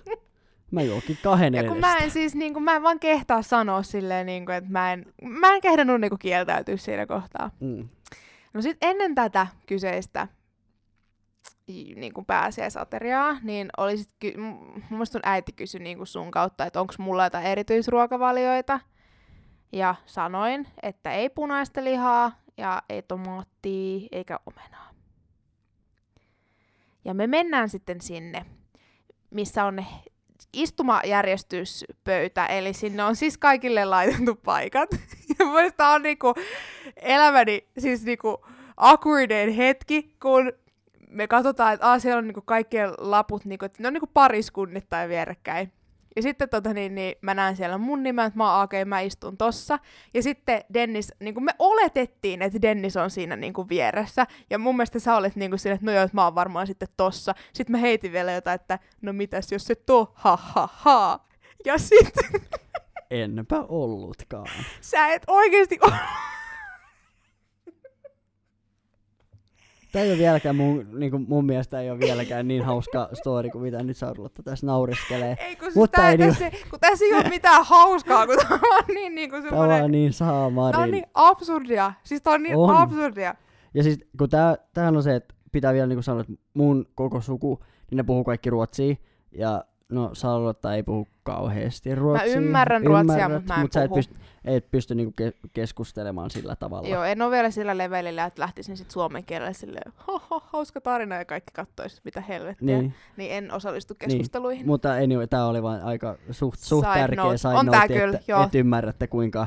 Mä 0.71 0.83
juokin 0.83 1.19
kahden 1.23 1.55
Ja 1.55 1.65
kun 1.65 1.79
mä 1.79 1.97
en 1.97 2.11
siis, 2.11 2.35
niin 2.35 2.53
kuin, 2.53 2.63
mä 2.63 2.77
en 2.77 2.83
vaan 2.83 3.01
kehtaa 3.01 3.43
sanoa 3.43 3.83
silleen, 3.83 4.27
niin 4.27 4.47
kuin, 4.47 4.57
että 4.57 4.71
mä 4.71 4.93
en, 4.93 5.07
mä 5.23 5.55
en 5.55 5.61
kehdannut 5.61 6.01
niin 6.01 6.09
kuin, 6.09 6.19
kieltäytyä 6.19 6.77
siinä 6.77 7.07
kohtaa. 7.07 7.51
Mm. 7.61 7.89
No 8.57 8.63
sit 8.63 8.77
ennen 8.83 9.15
tätä 9.15 9.47
kyseistä 9.67 10.29
niin 11.67 12.15
kuin 12.15 12.27
pääsiäisateriaa, 12.27 13.37
niin 13.43 13.69
oli 13.77 13.97
sit, 13.97 14.11
ky- 14.19 14.37
mun 14.37 14.83
mielestä 14.91 15.13
sun 15.13 15.21
äiti 15.25 15.53
kysyi 15.53 15.81
niin 15.81 15.97
kuin 15.97 16.07
sun 16.07 16.31
kautta, 16.31 16.67
että 16.67 16.81
onko 16.81 16.95
mulla 16.99 17.25
jotain 17.25 17.47
erityisruokavalioita. 17.47 18.81
Ja 19.73 19.95
sanoin, 20.07 20.69
että 20.83 21.13
ei 21.13 21.31
punaista 21.31 21.85
lihaa 21.85 22.41
ja 22.57 22.83
ei 22.89 23.03
tomaattia 23.03 24.09
eikä 24.13 24.41
omenaa. 24.47 24.91
Ja 27.05 27.15
me 27.15 27.27
mennään 27.27 27.69
sitten 27.69 28.01
sinne, 28.01 28.47
missä 29.31 29.65
on 29.65 29.85
istumajärjestyspöytä, 30.53 32.47
eli 32.47 32.73
sinne 32.73 33.05
on 33.05 33.17
siis 33.17 33.39
kaikille 33.39 33.85
laitettu 33.85 34.35
paikat. 34.35 34.91
Ja 35.39 35.47
muista 35.47 35.89
on 35.89 36.03
niinku 36.03 36.35
elämäni 36.97 37.69
siis 37.79 38.05
niinku 38.05 38.46
awkwardin 38.77 39.53
hetki, 39.53 40.15
kun 40.23 40.53
me 41.09 41.29
katsotaan, 41.29 41.75
että 41.75 41.87
aah, 41.87 42.01
siellä 42.01 42.19
on 42.19 42.27
niinku 42.27 42.43
kaikkien 42.43 42.93
laput, 42.99 43.45
niinku, 43.45 43.65
että 43.65 43.83
ne 43.83 43.87
on 43.87 43.93
niinku 43.93 44.11
pariskunnittain 44.15 45.09
vierekkäin. 45.09 45.73
Ja 46.17 46.23
sitten 46.23 46.49
tota, 46.49 46.75
niin, 46.75 46.95
niin, 46.95 47.15
mä 47.21 47.35
näen 47.35 47.57
siellä 47.57 47.79
mun 47.79 48.03
nimen, 48.03 48.27
että 48.27 48.37
mä 48.37 48.55
oon 48.55 48.65
okay, 48.65 48.85
mä 48.85 49.01
istun 49.01 49.37
tossa. 49.37 49.79
Ja 50.15 50.23
sitten 50.23 50.65
Dennis, 50.75 51.13
niin 51.21 51.35
kuin 51.35 51.45
me 51.45 51.53
oletettiin, 51.59 52.43
että 52.43 52.63
Dennis 52.63 52.97
on 52.97 53.11
siinä 53.11 53.37
niin 53.37 53.53
kuin 53.53 53.69
vieressä. 53.69 54.27
Ja 54.51 54.59
mun 54.59 54.77
mielestä 54.77 54.99
sä 54.99 55.17
olet 55.17 55.37
niin 55.37 55.51
kuin 55.51 55.59
siinä, 55.59 55.75
että 55.75 55.87
no 55.87 55.93
joo, 55.93 56.03
että 56.03 56.17
mä 56.17 56.25
oon 56.25 56.35
varmaan 56.35 56.67
sitten 56.67 56.89
tossa. 56.97 57.35
Sitten 57.53 57.73
mä 57.73 57.79
heitin 57.79 58.13
vielä 58.13 58.33
jotain, 58.33 58.55
että 58.55 58.79
no 59.03 59.13
mitäs 59.13 59.53
jos 59.53 59.65
se 59.65 59.75
to, 59.75 60.13
ha 60.15 60.37
ha 60.37 60.69
ha. 60.73 61.21
Ja 61.65 61.79
sitten... 61.79 62.41
Enpä 63.11 63.61
ollutkaan. 63.69 64.49
Sä 64.81 65.07
et 65.07 65.23
oikeesti 65.27 65.79
ole 65.81 65.95
Tämä 69.97 70.05
ei 70.05 70.11
ole 70.11 70.19
vieläkään 70.19 70.57
mun, 70.57 70.87
niin 70.93 71.11
kuin 71.11 71.25
mun 71.29 71.47
mielestä 71.47 71.81
ei 71.81 71.91
ole 71.91 71.99
vieläkään 71.99 72.49
niin 72.49 72.65
hauska 72.65 73.09
story 73.13 73.51
kuin 73.51 73.63
mitä 73.63 73.83
nyt 73.83 73.97
Sarlotta 73.97 74.43
tässä 74.43 74.67
nauriskelee. 74.67 75.37
Ei, 75.41 75.57
kun, 75.57 75.73
siis 75.73 75.91
tää, 75.91 76.11
ei 76.11 76.19
tässä, 76.19 76.51
kun 76.71 76.81
tässä 76.81 77.05
ei 77.05 77.15
ole 77.15 77.29
mitään 77.29 77.65
hauskaa, 77.65 78.27
kun 78.27 78.37
tämä 78.49 78.55
on 78.55 78.95
niin, 78.95 79.15
niin 79.15 79.31
kuin 79.31 79.43
semmoinen... 79.43 79.77
Tämä 79.77 79.85
on 79.85 79.91
niin 79.91 80.13
saamarin. 80.13 80.73
Tämä 80.73 80.85
on 80.85 80.91
niin 80.91 81.07
absurdia. 81.15 81.93
Siis 82.03 82.23
tämä 82.23 82.35
on 82.35 82.43
niin 82.43 82.57
on. 82.57 82.77
absurdia. 82.77 83.35
Ja 83.75 83.83
siis 83.83 83.99
kun 84.19 84.29
tää, 84.29 84.57
tämähän 84.75 84.97
on 84.97 85.03
se, 85.03 85.15
että 85.15 85.35
pitää 85.53 85.73
vielä 85.73 85.87
niin 85.87 85.97
kuin 85.97 86.05
sanoa, 86.05 86.21
että 86.21 86.33
mun 86.55 86.87
koko 86.95 87.21
suku, 87.21 87.63
niin 87.91 87.97
ne 87.97 88.03
puhuu 88.03 88.25
kaikki 88.25 88.51
ruotsia. 88.51 88.95
Ja 89.33 89.65
No 89.89 90.11
Charlotte 90.15 90.69
ei 90.69 90.83
puhu 90.83 91.09
kauheasti 91.23 91.95
ruotsia. 91.95 92.29
Mä 92.29 92.35
ymmärrän 92.37 92.87
ruotsia, 92.87 93.29
mutta 93.29 93.53
mä 93.53 93.55
en 93.55 93.61
mut 93.61 93.73
sä 93.73 93.85
et 93.85 93.91
pysty, 93.95 94.15
et 94.45 94.71
pysty 94.71 94.95
niinku 94.95 95.15
ke- 95.23 95.49
keskustelemaan 95.53 96.31
sillä 96.31 96.57
tavalla. 96.57 96.89
Joo, 96.89 97.05
en 97.05 97.23
ole 97.23 97.31
vielä 97.31 97.51
sillä 97.51 97.79
levelillä, 97.79 98.25
että 98.25 98.43
lähtisin 98.43 98.77
sit 98.77 98.91
suomen 98.91 99.25
kielelle 99.25 99.55
silleen, 99.55 99.93
ho, 100.07 100.43
hauska 100.53 100.81
tarina 100.81 101.15
ja 101.15 101.25
kaikki 101.25 101.53
kattois, 101.53 102.05
mitä 102.05 102.21
helvettiä. 102.21 102.79
Niin. 102.79 102.95
niin 103.17 103.33
en 103.33 103.53
osallistu 103.53 103.95
niin. 103.95 103.99
keskusteluihin. 103.99 104.59
Niin. 104.59 104.67
Mutta 104.67 104.93
anyway, 104.93 105.27
tää 105.27 105.47
oli 105.47 105.63
vain 105.63 105.83
aika 105.83 106.17
suht, 106.31 106.59
suht 106.59 106.89
side 106.89 107.01
tärkeä 107.01 107.25
note. 107.25 107.39
side 107.39 107.55
On 107.55 107.67
note, 107.67 107.89
kyllä, 107.89 108.19
että, 108.19 108.45
et 108.45 108.55
ymmärrätte 108.55 109.07
kuinka 109.07 109.47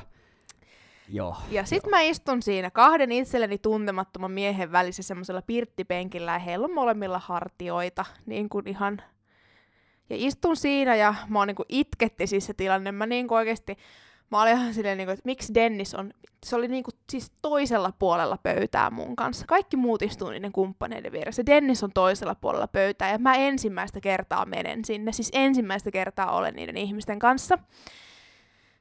Joo, 1.12 1.36
ja 1.52 1.66
sit 1.66 1.84
joo. 1.84 1.90
mä 1.90 2.02
istun 2.02 2.42
siinä 2.42 2.72
kahden 2.72 3.12
itselleni 3.12 3.58
tuntemattoman 3.58 4.32
miehen 4.32 4.72
välissä 4.72 5.04
semmoisella 5.04 5.42
pirttipenkillä 5.42 6.32
ja 6.32 6.40
heillä 6.40 6.66
on 6.66 6.74
molemmilla 6.74 7.20
hartioita, 7.20 8.06
niin 8.26 8.50
kuin 8.50 8.68
ihan 8.68 9.02
ja 10.10 10.16
istun 10.20 10.56
siinä 10.56 10.96
ja 10.96 11.16
mä 11.28 11.40
oon 11.40 11.48
niinku 11.48 11.66
itketti 11.70 12.28
siis 12.28 12.46
se 12.46 12.54
tilanne. 12.54 12.92
Mä 12.92 13.06
niinku 13.06 13.34
oikeesti, 13.34 13.78
mä 14.32 14.42
olin 14.42 14.54
ihan 14.54 14.74
silleen, 14.74 14.98
niinku, 14.98 15.12
että 15.12 15.26
miksi 15.26 15.54
Dennis 15.54 15.96
on, 15.96 16.14
se 16.46 16.56
oli 16.56 16.68
niinku 16.68 16.92
siis 17.12 17.32
toisella 17.42 17.94
puolella 18.00 18.38
pöytää 18.44 18.90
mun 18.90 19.16
kanssa. 19.16 19.46
Kaikki 19.48 19.78
muut 19.78 20.02
istuu 20.02 20.30
niiden 20.30 20.52
kumppaneiden 20.52 21.12
vieressä. 21.12 21.46
Dennis 21.46 21.84
on 21.84 21.92
toisella 21.94 22.36
puolella 22.36 22.68
pöytää 22.68 23.12
ja 23.12 23.20
mä 23.20 23.36
ensimmäistä 23.36 24.02
kertaa 24.02 24.46
menen 24.46 24.86
sinne. 24.86 25.12
Siis 25.12 25.30
ensimmäistä 25.34 25.92
kertaa 25.92 26.32
olen 26.32 26.56
niiden 26.56 26.78
ihmisten 26.78 27.20
kanssa. 27.20 27.58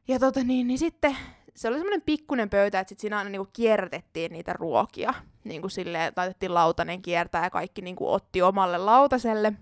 Ja 0.09 0.19
tota 0.19 0.45
niin, 0.45 0.67
niin 0.67 0.79
sitten 0.79 1.17
se 1.55 1.69
oli 1.69 1.77
semmoinen 1.77 2.03
pikkunen 2.03 2.51
pöytä, 2.51 2.81
että 2.81 2.89
sit 2.89 2.99
siinä 2.99 3.19
aina 3.19 3.31
niinku 3.31 3.49
kierrätettiin 3.53 4.33
niitä 4.33 4.53
ruokia. 4.53 5.15
Niinku 5.45 5.69
silleen, 5.69 6.13
laitettiin 6.17 6.55
lautanen 6.55 7.03
kiertää 7.03 7.45
ja 7.45 7.51
kaikki 7.51 7.83
niinku 7.83 8.13
otti 8.13 8.43
omalle 8.43 8.79
lautaselle. 8.79 9.53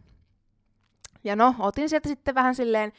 Ja 1.26 1.36
no, 1.36 1.54
otin 1.58 1.88
sieltä 1.88 2.08
sitten 2.08 2.34
vähän 2.34 2.54
silleen 2.54 2.92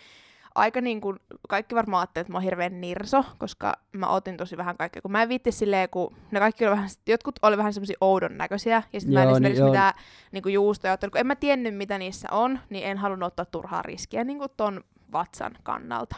aika 0.56 0.82
niin 0.82 1.02
kuin, 1.02 1.20
kaikki 1.50 1.76
varmaan 1.76 2.02
ajattelivat, 2.02 2.26
että 2.26 2.32
mä 2.32 2.38
oon 2.38 2.44
hirveän 2.44 2.82
nirso, 2.82 3.26
koska 3.38 3.74
mä 3.92 4.08
otin 4.08 4.38
tosi 4.38 4.58
vähän 4.58 4.78
kaikkea, 4.78 5.02
kun 5.02 5.12
mä 5.12 5.22
en 5.22 5.30
viitti 5.30 5.52
silleen, 5.52 5.90
kun 5.90 6.16
ne 6.32 6.40
kaikki 6.40 6.66
oli 6.66 6.72
vähän, 6.72 6.90
jotkut 7.08 7.40
oli 7.42 7.58
vähän 7.58 7.74
semmoisia 7.74 7.98
oudon 8.02 8.38
näköisiä, 8.38 8.84
ja 8.94 9.00
sitten 9.00 9.14
mä 9.14 9.24
en 9.24 9.30
esimerkiksi 9.30 9.64
niin, 9.64 9.72
mitään 9.72 9.94
niin 10.32 10.44
kuin 10.44 10.54
juustoja 10.54 10.94
ottanut, 10.94 11.12
kun 11.12 11.20
en 11.20 11.28
mä 11.28 11.36
tiennyt, 11.36 11.76
mitä 11.76 11.98
niissä 11.98 12.28
on, 12.32 12.60
niin 12.70 12.86
en 12.86 12.98
halunnut 12.98 13.28
ottaa 13.28 13.46
turhaa 13.46 13.82
riskiä 13.82 14.24
niin 14.24 14.38
kuin 14.38 14.50
ton 14.58 14.84
vatsan 15.12 15.56
kannalta. 15.64 16.16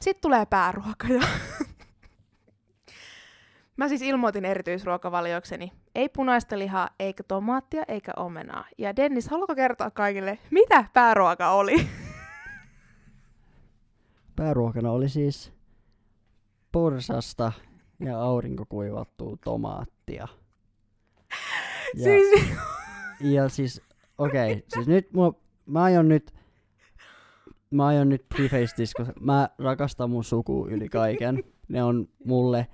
Sitten 0.00 0.22
tulee 0.22 0.46
pääruoka, 0.46 1.08
ja 1.08 1.20
Mä 3.78 3.88
siis 3.88 4.02
ilmoitin 4.02 4.44
erityisruokavaliokseni. 4.44 5.72
Ei 5.94 6.08
punaista 6.08 6.58
lihaa, 6.58 6.88
eikä 6.98 7.22
tomaattia, 7.22 7.82
eikä 7.88 8.12
omenaa. 8.16 8.64
Ja 8.78 8.96
Dennis, 8.96 9.28
haluatko 9.28 9.54
kertoa 9.54 9.90
kaikille, 9.90 10.38
mitä 10.50 10.84
pääruoka 10.92 11.50
oli? 11.50 11.76
Pääruokana 14.36 14.90
oli 14.90 15.08
siis 15.08 15.52
porsasta 16.72 17.52
ja 18.00 18.20
aurinkokuivattua 18.20 19.36
tomaattia. 19.44 20.28
Ja, 21.94 22.04
siis... 22.04 22.46
ja 23.20 23.48
siis, 23.48 23.82
okei, 24.18 24.52
okay, 24.52 24.62
siis 24.68 24.86
nyt 24.86 25.12
mua, 25.12 25.34
mä 25.66 25.82
aion 25.82 26.08
nyt, 26.08 26.34
mä 27.70 27.86
aion 27.86 28.08
nyt 28.08 28.28
preface 28.28 28.74
koska 28.76 29.12
mä 29.20 29.48
rakastan 29.58 30.10
mun 30.10 30.24
suku 30.24 30.68
yli 30.70 30.88
kaiken. 30.88 31.44
Ne 31.68 31.82
on 31.82 32.08
mulle 32.24 32.66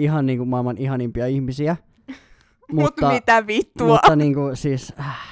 ihan 0.00 0.26
niinku 0.26 0.44
maailman 0.44 0.78
ihanimpia 0.78 1.26
ihmisiä. 1.26 1.76
mutta 2.72 3.04
Mut 3.06 3.14
mitä 3.14 3.46
vittua? 3.46 3.86
Mutta 3.86 4.16
niinku 4.16 4.40
siis... 4.54 4.92
Äh. 5.00 5.30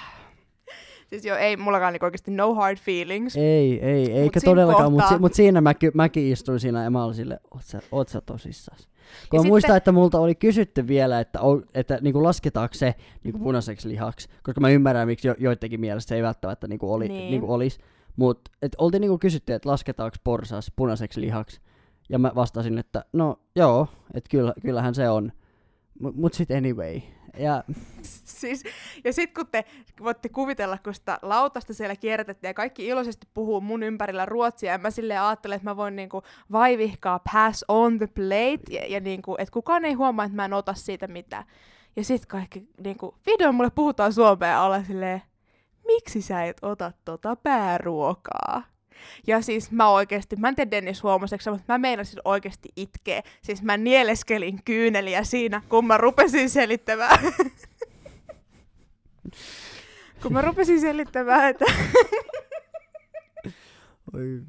Siis 1.06 1.25
joo, 1.25 1.37
ei 1.37 1.56
mullakaan 1.56 1.92
niinku 1.92 2.04
oikeasti 2.04 2.30
no 2.30 2.54
hard 2.54 2.76
feelings. 2.78 3.37
Ei, 3.37 3.80
ei, 3.84 4.12
eikä 4.12 4.40
mut 4.40 4.44
todellakaan, 4.44 4.92
mutta 4.92 5.08
si, 5.08 5.18
mut 5.18 5.34
siinä 5.34 5.60
mäkin, 5.60 5.90
mäkin 5.94 6.32
istuin 6.32 6.60
siinä 6.60 6.84
ja 6.84 6.90
mä 6.90 7.04
olin 7.04 7.14
silleen, 7.14 7.40
oot 7.54 7.64
sä, 7.64 7.80
oot 7.92 8.08
sä 8.08 8.20
tosissas? 8.20 8.78
Kun 8.78 8.88
Ja 8.88 9.08
mä 9.32 9.38
sitten- 9.38 9.48
muistan, 9.48 9.76
että 9.76 9.92
multa 9.92 10.18
oli 10.20 10.34
kysytty 10.34 10.88
vielä, 10.88 11.20
että, 11.20 11.40
on, 11.40 11.62
että 11.75 11.98
niinku 12.00 12.22
lasketaanko 12.22 12.75
se 12.75 12.94
niinku 13.25 13.38
punaiseksi 13.38 13.88
lihaksi, 13.88 14.28
koska 14.42 14.60
mä 14.60 14.68
ymmärrän, 14.68 15.06
miksi 15.08 15.28
jo, 15.28 15.34
joidenkin 15.38 15.80
mielestä 15.80 16.08
se 16.08 16.16
ei 16.16 16.22
välttämättä 16.22 16.68
niinku 16.68 16.92
oli, 16.92 17.08
Niin. 17.08 17.30
niinku 17.30 17.52
olisi. 17.52 17.78
Mutta 18.16 18.50
oltiin 18.78 19.00
niinku 19.00 19.18
kysytty, 19.18 19.52
että 19.52 19.68
lasketaanko 19.68 20.16
porsas 20.25 20.72
punaiseksi 20.76 21.20
lihaksi. 21.20 21.60
Ja 22.09 22.19
mä 22.19 22.33
vastasin, 22.35 22.79
että 22.79 23.05
no 23.12 23.41
joo, 23.57 23.88
että 24.15 24.31
kyllä, 24.31 24.53
kyllähän 24.62 24.95
se 24.95 25.09
on. 25.09 25.33
Mut, 26.00 26.17
mut 26.17 26.35
sit 26.35 26.50
anyway. 26.50 27.00
Ja 27.38 27.65
Siis, 28.25 28.65
ja 29.05 29.12
sitten 29.12 29.35
kun 29.35 29.53
te 29.53 29.65
voitte 30.03 30.29
kuvitella, 30.29 30.79
kun 30.85 30.95
sitä 30.95 31.19
lautasta 31.23 31.75
siellä 31.75 31.97
kierrätettiin 31.97 32.49
ja 32.49 32.55
kaikki 32.55 32.87
iloisesti 32.87 33.29
puhuu 33.35 33.61
mun 33.61 33.83
ympärillä 33.83 34.27
ruotsia, 34.27 34.73
ja 34.73 34.79
mä 34.79 34.91
silleen 34.91 35.23
ajattelen, 35.23 35.57
että 35.57 35.71
mä 35.71 35.77
voin 35.77 35.97
niinku 35.97 36.23
vaivihkaa 36.53 37.21
pass 37.33 37.65
on 37.69 37.99
the 37.99 38.07
plate, 38.07 38.62
ja, 38.71 38.87
ja 38.87 39.00
niinku, 39.00 39.35
että 39.38 39.53
kukaan 39.53 39.85
ei 39.85 39.93
huomaa, 39.93 40.25
että 40.25 40.37
mä 40.37 40.45
en 40.45 40.53
ota 40.53 40.75
siitä 40.75 41.07
mitään. 41.07 41.45
Ja 41.97 42.05
sitten 42.05 42.29
kaikki 42.29 42.69
niinku, 42.85 43.15
videon 43.27 43.55
mulle 43.55 43.71
puhutaan 43.71 44.12
suomea 44.12 44.49
ja 44.49 44.62
olla 44.62 44.85
silleen, 44.85 45.23
miksi 45.87 46.23
sä 46.23 46.45
et 46.45 46.57
ota 46.62 46.93
tota 47.05 47.37
pääruokaa? 47.37 48.62
Ja 49.26 49.43
siis 49.43 49.71
mä 49.71 49.88
oikeesti, 49.88 50.37
mä 50.37 50.49
en 50.49 50.55
tiedä 50.55 50.71
Dennis 50.71 51.02
huomaseks, 51.02 51.47
mutta 51.47 51.73
mä 51.73 51.78
meinasin 51.78 52.21
oikeesti 52.25 52.69
itkeä. 52.76 53.23
Siis 53.43 53.62
mä 53.62 53.76
nieleskelin 53.76 54.64
kyyneliä 54.64 55.25
siinä, 55.25 55.62
kun 55.69 55.87
mä 55.87 55.97
rupesin 55.97 56.50
selittämään. 56.50 57.19
kun 60.23 60.33
mä 60.33 60.43
rupesin 60.43 60.81
selittämään, 60.81 61.50
että 61.50 61.64
Oi 64.14 64.40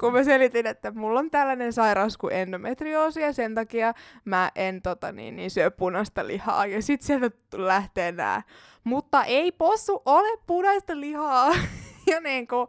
kun 0.00 0.12
mä 0.12 0.24
selitin, 0.24 0.66
että 0.66 0.90
mulla 0.90 1.20
on 1.20 1.30
tällainen 1.30 1.72
sairaus 1.72 2.18
kuin 2.18 2.34
endometrioosi 2.34 3.20
ja 3.20 3.32
sen 3.32 3.54
takia 3.54 3.94
mä 4.24 4.50
en 4.54 4.82
tota, 4.82 5.12
niin, 5.12 5.36
niin 5.36 5.50
syö 5.50 5.70
punaista 5.70 6.26
lihaa. 6.26 6.66
Ja 6.66 6.82
sit 6.82 7.02
sieltä 7.02 7.30
lähtee 7.54 8.12
nää. 8.12 8.42
Mutta 8.84 9.24
ei 9.24 9.52
possu 9.52 10.02
ole 10.04 10.38
punaista 10.46 11.00
lihaa. 11.00 11.52
ja 12.12 12.20
niinku, 12.20 12.68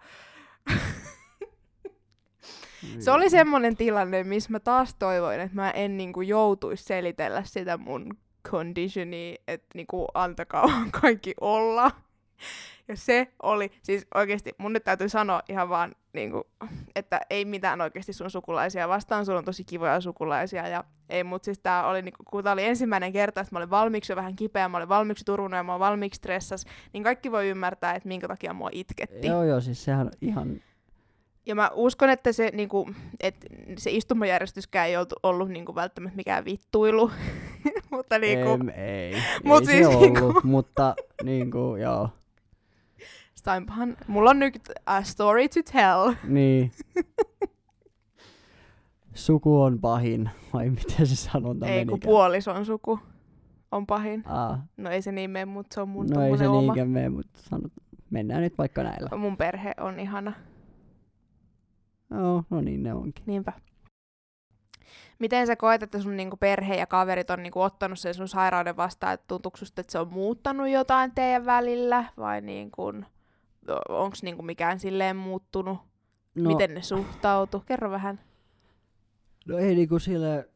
se 3.00 3.12
oli 3.12 3.30
semmonen 3.30 3.78
tilanne, 3.78 4.24
missä 4.24 4.50
mä 4.52 4.60
taas 4.60 4.96
toivoin, 5.00 5.40
että 5.40 5.56
mä 5.56 5.72
en 5.72 5.98
niinku 5.98 6.22
joutuisi 6.22 6.84
selitellä 6.84 7.44
sitä 7.44 7.78
mun 7.78 8.18
conditionia, 8.48 9.36
että 9.48 9.68
niinku 9.74 10.08
antakaa 10.14 10.70
kaikki 11.02 11.34
olla. 11.42 11.92
Ja 12.88 12.96
se 12.98 13.28
oli, 13.44 13.72
siis 13.84 14.08
oikeasti 14.16 14.52
mun 14.58 14.74
nyt 14.74 14.84
täytyy 14.84 15.10
sanoa 15.10 15.42
ihan 15.50 15.70
vaan, 15.70 15.96
niinku, 16.14 16.48
että 16.96 17.22
ei 17.30 17.46
mitään 17.46 17.82
oikeasti 17.82 18.14
sun 18.14 18.32
sukulaisia 18.32 18.88
vastaan, 18.88 19.26
sulla 19.26 19.40
on 19.40 19.46
tosi 19.46 19.64
kivoja 19.64 20.02
sukulaisia 20.02 20.68
ja 20.68 20.84
ei, 21.10 21.24
mut 21.24 21.44
siis 21.44 21.60
tää 21.60 21.88
oli, 21.88 22.02
niinku, 22.02 22.24
kun 22.30 22.44
tää 22.44 22.54
oli 22.54 22.66
ensimmäinen 22.66 23.14
kerta, 23.14 23.42
että 23.42 23.56
mä 23.56 23.60
olin 23.60 23.70
valmiiksi 23.70 24.12
jo 24.12 24.16
vähän 24.16 24.36
kipeä, 24.36 24.70
mä 24.70 24.78
olin 24.78 24.90
valmiiksi 24.90 25.26
turunut 25.26 25.58
ja 25.58 25.64
mä 25.64 25.72
olin 25.72 25.80
valmiiksi 25.80 26.18
stressas, 26.18 26.66
niin 26.94 27.04
kaikki 27.04 27.32
voi 27.32 27.50
ymmärtää, 27.50 27.96
että 27.96 28.08
minkä 28.08 28.28
takia 28.28 28.54
mua 28.54 28.70
itketti. 28.72 29.28
Joo, 29.28 29.44
joo, 29.44 29.62
siis 29.62 29.84
sehän 29.84 30.08
on 30.08 30.14
ihan... 30.22 30.62
Ja 31.46 31.56
mä 31.56 31.72
uskon, 31.74 32.10
että 32.10 32.32
se, 32.32 32.50
niinku, 32.54 32.90
et 33.20 33.36
se 33.78 33.92
istumajärjestyskään 33.92 34.88
ei 34.88 34.98
oltu, 34.98 35.16
ollut 35.24 35.50
niinku, 35.50 35.76
välttämättä 35.76 36.18
mikään 36.18 36.46
vittuilu. 36.46 37.12
mutta 37.92 38.20
niinku, 38.20 38.50
Em, 38.50 38.70
ei, 38.70 39.16
Mut 39.44 39.62
ei 39.62 39.66
siis 39.68 39.88
se 39.88 39.98
ollut, 39.98 40.44
mutta 40.44 40.96
niinku, 41.24 41.76
joo. 41.76 42.10
Steinpahan, 43.38 43.98
mulla 44.08 44.30
on 44.30 44.40
nyt 44.40 44.70
a 44.86 45.04
story 45.04 45.50
to 45.50 45.60
tell. 45.72 46.14
Niin. 46.24 46.72
Suku 49.14 49.62
on 49.62 49.80
pahin, 49.80 50.30
vai 50.54 50.70
miten 50.70 51.08
se 51.08 51.16
sanonta 51.16 51.68
ei 51.68 51.86
kun 51.86 52.00
puolison 52.00 52.66
suku 52.66 53.00
on 53.72 53.88
pahin. 53.88 54.24
Aa, 54.28 54.66
No 54.78 54.90
ei 54.90 55.02
se 55.02 55.12
niin 55.12 55.30
mene, 55.30 55.46
mutta 55.46 55.74
se 55.74 55.82
on 55.82 55.90
mun 55.90 56.08
no 56.08 56.22
ei 56.22 56.38
se 56.38 56.48
oma. 56.48 56.62
niinkään 56.62 56.90
mene, 56.90 57.10
mutta 57.10 57.40
sanot, 57.42 57.72
mennään 58.10 58.42
nyt 58.42 58.58
vaikka 58.58 58.84
näillä. 58.84 59.18
Mun 59.18 59.38
perhe 59.38 59.74
on 59.80 60.00
ihana. 60.00 60.34
Joo, 62.12 62.44
no 62.50 62.62
niin 62.62 62.84
ne 62.84 62.94
onkin. 62.94 63.24
Niinpä. 63.28 63.54
Miten 65.20 65.48
sä 65.48 65.56
koet, 65.56 65.84
että 65.84 66.02
sun 66.02 66.18
niinku 66.18 66.38
perhe 66.38 66.76
ja 66.76 66.88
kaverit 66.88 67.30
on 67.30 67.44
niinku 67.44 67.62
ottanut 67.62 68.00
sen 68.00 68.14
sun 68.14 68.28
sairauden 68.28 68.78
vastaan, 68.78 69.14
että 69.14 69.26
tuntuuko 69.28 69.58
susta, 69.58 69.82
että 69.82 69.92
se 69.92 70.00
on 70.00 70.14
muuttanut 70.14 70.70
jotain 70.70 71.12
teidän 71.16 71.46
välillä, 71.46 72.04
vai 72.18 72.42
niinku, 72.42 72.94
onko 73.90 74.18
niinku 74.22 74.44
mikään 74.44 74.80
silleen 74.80 75.16
muuttunut? 75.16 75.78
No, 76.36 76.50
Miten 76.50 76.74
ne 76.74 76.82
suhtautu? 76.82 77.64
Kerro 77.66 77.92
vähän. 77.92 78.20
no 79.48 79.58
ei 79.58 79.76
niinku 79.76 80.00
sille... 80.00 80.50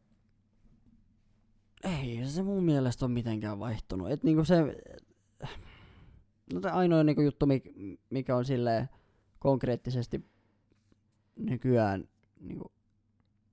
Ei 1.83 2.25
se 2.25 2.43
mun 2.43 2.63
mielestä 2.63 3.05
ole 3.05 3.13
mitenkään 3.13 3.59
vaihtunut. 3.59 4.11
Et 4.11 4.23
niinku 4.23 4.45
se... 4.45 4.55
No 6.53 6.61
ainoa 6.71 7.03
niinku 7.03 7.21
juttu, 7.21 7.45
mik- 7.45 7.97
mikä 8.09 8.35
on 8.35 8.45
sille 8.45 8.89
konkreettisesti 9.39 10.25
nykyään 11.35 12.07
niinku 12.39 12.71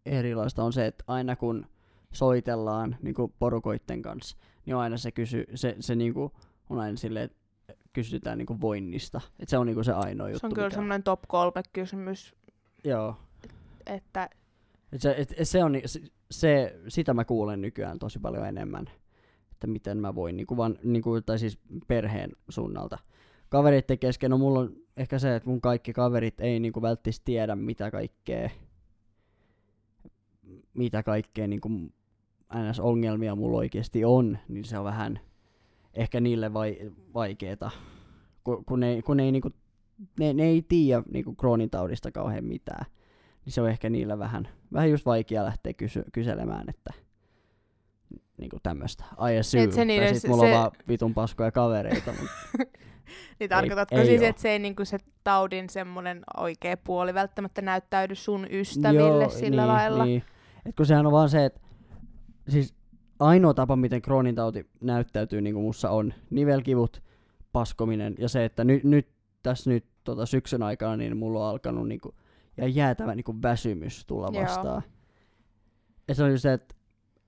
erilaista 0.07 0.64
on 0.64 0.73
se, 0.73 0.87
että 0.87 1.05
aina 1.07 1.37
kun 1.37 1.66
soitellaan 2.12 2.97
niinku 3.03 3.35
porukoitten 3.38 4.03
kanssa, 4.03 4.37
niin 4.66 4.77
on 4.77 4.83
aina 4.83 4.97
se, 4.97 5.12
kysy, 5.12 5.44
se, 5.55 5.77
se 5.81 5.94
niinku 5.94 6.33
on 6.71 6.79
aina 6.79 6.97
silleen, 6.97 7.25
että 7.25 7.38
kysytään 7.92 8.38
niinku 8.38 8.61
voinnista. 8.61 9.20
Et 9.40 9.48
se 9.48 9.59
on 9.59 9.66
niinku 9.66 9.85
se 9.85 9.92
ainoa 9.92 10.29
juttu. 10.29 10.40
Se 10.40 10.46
on 10.46 10.55
kyllä 10.55 10.66
mikä 10.66 10.74
semmoinen 10.74 11.03
top 11.03 11.20
kolme 11.29 11.62
kysymys, 11.72 12.35
Joo. 12.85 13.16
että 13.87 14.31
Et 14.92 15.01
se, 15.01 15.14
et, 15.18 15.35
se 15.42 15.64
on, 15.64 15.72
se, 15.87 16.01
se, 16.31 16.81
sitä 16.88 17.14
mä 17.14 17.24
kuulen 17.24 17.61
nykyään 17.61 17.98
tosi 17.98 18.18
paljon 18.18 18.46
enemmän, 18.46 18.90
että 19.53 19.66
miten 19.66 19.98
mä 19.98 20.14
voin, 20.14 20.37
niinku 20.37 20.57
vaan, 20.57 20.79
niinku, 20.83 21.20
tai 21.20 21.38
siis 21.38 21.59
perheen 21.87 22.33
suunnalta. 22.48 22.98
Kavereiden 23.48 23.98
kesken, 23.98 24.31
no 24.31 24.38
mulla 24.38 24.61
on 24.61 24.77
ehkä 24.96 25.18
se, 25.18 25.37
että 25.37 25.48
mun 25.48 25.61
kaikki 25.61 25.92
kaverit 25.92 26.40
ei 26.40 26.61
niinku 26.61 26.83
välttis 26.83 27.20
tiedä, 27.20 27.57
mitä 27.57 27.90
kaikkea, 27.90 28.51
mitä 30.74 31.03
kaikkea 31.03 31.46
niinku 31.46 31.68
ns. 32.70 32.81
ongelmia 32.81 33.35
mulla 33.35 33.59
oikeasti 33.59 34.05
on, 34.05 34.38
niin 34.48 34.64
se 34.64 34.79
on 34.79 34.85
vähän 34.85 35.20
ehkä 35.94 36.20
niille 36.20 36.53
vai, 36.53 36.79
vaikeeta, 37.14 37.70
kun, 38.44 38.64
kun, 38.64 38.81
ne, 38.81 39.03
kun 39.03 39.20
ei, 39.20 39.33
niinku, 39.33 39.51
ne, 40.20 40.33
ne 40.33 40.42
ei 40.42 40.62
tiedä 40.62 41.03
niinku 41.12 41.35
Crohnin 41.37 41.70
taudista 41.70 42.12
kauhean 42.12 42.44
mitään 42.44 42.87
niin 43.48 43.53
se 43.55 43.61
on 43.61 43.68
ehkä 43.70 43.90
niillä 43.90 44.18
vähän, 44.18 44.48
vähän 44.72 44.90
just 44.90 45.07
vaikea 45.07 45.44
lähteä 45.44 45.72
kysy- 45.72 46.05
kyselemään, 46.12 46.68
että 46.68 46.90
niinku 48.38 48.57
tämmöstä. 48.62 49.05
I 49.33 49.38
assume. 49.38 49.62
Et 49.64 49.72
se 49.72 49.85
niiden 49.85 50.07
tai 50.07 50.14
sit 50.14 50.22
se- 50.22 50.29
mulla 50.29 50.42
on 50.42 50.48
se- 50.48 50.55
vaan 50.55 50.70
vitun 50.88 51.14
paskoja 51.14 51.53
kavereita. 51.53 52.12
Mut, 52.20 52.31
niin 53.40 53.51
tarkoitatko 53.51 53.96
ei 53.96 54.07
siis, 54.07 54.22
oo. 54.22 54.29
että 54.29 54.42
se 54.42 54.51
ei 54.51 54.59
niinku 54.59 54.85
se 54.85 54.98
taudin 55.24 55.70
semmoinen 55.70 56.22
oikea 56.37 56.77
puoli 56.77 57.14
välttämättä 57.14 57.62
näyttäydy 57.62 58.14
sun 58.14 58.46
ystäville 58.51 59.22
Joo, 59.22 59.31
sillä 59.31 59.62
niin, 59.62 59.68
lailla? 59.68 60.05
Niin. 60.05 60.22
Et 60.66 60.77
kun 60.77 60.87
sehän 60.87 61.07
on 61.07 61.12
vaan 61.12 61.29
se, 61.29 61.44
että 61.44 61.61
siis 62.48 62.74
ainoa 63.19 63.55
tapa, 63.55 63.77
miten 63.77 64.03
Crohnin 64.03 64.35
tauti 64.35 64.67
näyttäytyy 64.81 65.41
niin 65.41 65.55
kuin 65.55 65.65
mussa 65.65 65.91
on 65.91 66.15
nivelkivut, 66.31 67.03
paskominen 67.53 68.15
ja 68.19 68.29
se, 68.29 68.45
että 68.45 68.65
nyt, 68.65 68.85
nyt 68.85 69.09
tässä 69.43 69.71
nyt 69.71 69.87
tota, 70.05 70.27
syksyn 70.27 70.63
aikana 70.63 70.97
niin 70.97 71.17
mulla 71.17 71.45
on 71.45 71.51
alkanut 71.51 71.89
niinku, 71.89 72.15
ja 72.57 72.69
jäätävä 72.69 73.15
niinku 73.15 73.35
väsymys 73.43 74.07
tulla 74.07 74.29
Joo. 74.33 74.43
vastaan. 74.43 74.83
Ja 76.09 76.15
se 76.15 76.25
on 76.25 76.31
just 76.31 76.43
se, 76.43 76.53
että 76.53 76.75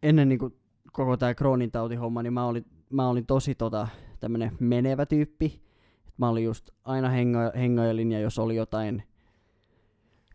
ennen 0.03 0.29
niinku 0.29 0.57
koko 0.93 1.17
tää 1.17 1.35
Crohnin 1.35 1.71
tautihomma, 1.71 2.23
niin 2.23 2.33
mä 2.33 2.47
olin, 2.47 2.67
mä 2.91 3.09
olin 3.09 3.27
tosi 3.27 3.55
tota, 3.55 3.89
tämmönen 4.21 4.57
menevä 4.61 5.07
tyyppi. 5.07 5.63
Et 6.09 6.19
mä 6.19 6.29
olin 6.29 6.45
just 6.45 6.71
aina 6.85 7.09
hengo- 7.09 7.59
hengailin 7.59 8.13
ja 8.13 8.21
jos 8.21 8.39
oli 8.39 8.57
jotain, 8.57 9.03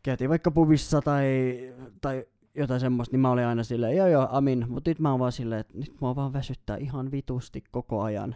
käytiin 0.03 0.29
vaikka 0.29 0.51
pubissa 0.51 1.01
tai, 1.01 1.25
tai 2.01 2.25
jotain 2.55 2.79
semmoista, 2.79 3.13
niin 3.13 3.19
mä 3.19 3.31
olin 3.31 3.45
aina 3.45 3.63
silleen, 3.63 3.97
joo 3.97 4.07
joo, 4.07 4.27
amin. 4.31 4.65
Mutta 4.69 4.89
nyt 4.89 4.99
mä 4.99 5.11
oon 5.11 5.19
vaan 5.19 5.31
silleen, 5.31 5.61
että 5.61 5.77
nyt 5.77 5.93
mua 6.01 6.15
vaan 6.15 6.33
väsyttää 6.33 6.77
ihan 6.77 7.11
vitusti 7.11 7.63
koko 7.71 8.01
ajan. 8.01 8.35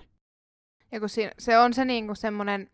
Ja 0.92 1.00
kun 1.00 1.10
siinä, 1.10 1.32
se 1.40 1.60
on 1.60 1.74
se 1.74 1.86
niinku 1.86 2.16
semmoinen, 2.16 2.70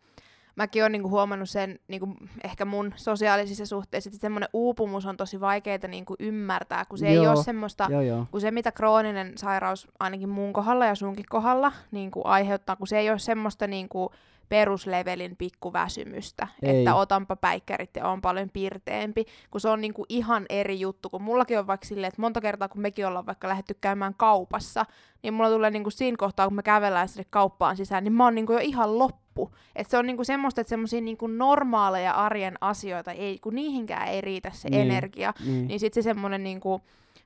mäkin 0.56 0.82
olen 0.82 0.92
niinku 0.92 1.10
huomannut 1.10 1.50
sen 1.50 1.78
niinku, 1.88 2.14
ehkä 2.44 2.64
mun 2.64 2.92
sosiaalisissa 2.96 3.66
suhteissa, 3.66 4.08
että 4.08 4.20
semmoinen 4.20 4.48
uupumus 4.52 5.06
on 5.06 5.16
tosi 5.16 5.40
vaikeaa 5.40 5.88
niinku 5.88 6.14
ymmärtää, 6.18 6.84
kun 6.84 6.98
se 6.98 7.08
ei 7.08 7.14
Joo, 7.14 7.32
ole 7.32 7.44
semmoista, 7.44 7.88
Joo 7.90 8.00
joo. 8.00 8.26
kun 8.30 8.40
se 8.40 8.50
mitä 8.50 8.72
krooninen 8.72 9.38
sairaus 9.38 9.88
ainakin 10.00 10.28
mun 10.28 10.52
kohdalla 10.52 10.86
ja 10.86 10.94
sunkin 10.94 11.24
kohdalla 11.28 11.72
niin 11.90 12.10
kuin 12.10 12.26
aiheuttaa, 12.26 12.76
kun 12.76 12.86
se 12.86 12.98
ei 12.98 13.10
ole 13.10 13.18
semmoista 13.18 13.66
niin 13.66 13.88
kuin 13.88 14.08
peruslevelin 14.48 15.36
pikkuväsymystä, 15.36 16.48
Ei. 16.62 16.78
että 16.78 16.94
otanpa 16.94 17.36
päikkärit 17.36 17.90
ja 17.96 18.08
on 18.08 18.20
paljon 18.22 18.50
pirteempi, 18.52 19.24
kun 19.50 19.60
se 19.60 19.68
on 19.68 19.80
niin 19.80 19.94
kuin 19.94 20.06
ihan 20.08 20.46
eri 20.48 20.80
juttu, 20.80 21.10
kun 21.10 21.22
mullakin 21.22 21.58
on 21.58 21.66
vaikka 21.66 21.86
silleen, 21.86 22.08
että 22.08 22.22
monta 22.22 22.40
kertaa 22.40 22.68
kun 22.68 22.80
mekin 22.80 23.06
ollaan 23.06 23.26
vaikka 23.26 23.48
lähdetty 23.48 23.76
käymään 23.80 24.14
kaupassa, 24.16 24.86
niin 25.22 25.34
mulla 25.34 25.50
tulee 25.50 25.70
niin 25.70 25.82
kuin 25.84 25.92
siinä 25.92 26.16
kohtaa, 26.18 26.46
kun 26.46 26.56
me 26.56 26.62
kävellään 26.62 27.08
sinne 27.08 27.26
kauppaan 27.30 27.76
sisään, 27.76 28.04
niin 28.04 28.12
mä 28.12 28.24
oon 28.24 28.34
niin 28.34 28.46
kuin 28.46 28.54
jo 28.54 28.60
ihan 28.62 28.98
loppu. 28.98 29.50
Et 29.76 29.90
se 29.90 29.98
on 29.98 30.06
niin 30.06 30.16
kuin 30.16 30.26
semmoista, 30.26 30.60
että 30.60 30.68
semmoisia 30.68 31.00
niin 31.00 31.16
kuin 31.16 31.38
normaaleja 31.38 32.12
arjen 32.12 32.54
asioita, 32.60 33.12
ei, 33.12 33.38
kun 33.38 33.54
niihinkään 33.54 34.08
ei 34.08 34.20
riitä 34.20 34.50
se 34.54 34.68
Niin. 34.70 34.80
energia, 34.80 35.32
Niin. 35.46 35.66
niin 35.68 35.80
sitten 35.80 36.02
se 36.02 36.06
semmoinen 36.06 36.44
niinku 36.44 36.80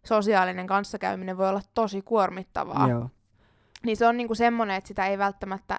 sosiaalinen 0.06 0.66
kanssakäyminen 0.66 1.38
voi 1.38 1.48
olla 1.48 1.62
tosi 1.74 2.02
kuormittavaa. 2.02 2.88
Joo. 2.88 3.08
Niin 3.84 3.96
se 3.96 4.06
on 4.06 4.16
niinku 4.16 4.34
semmoinen, 4.34 4.76
että 4.76 4.88
sitä 4.88 5.06
ei 5.06 5.18
välttämättä, 5.18 5.78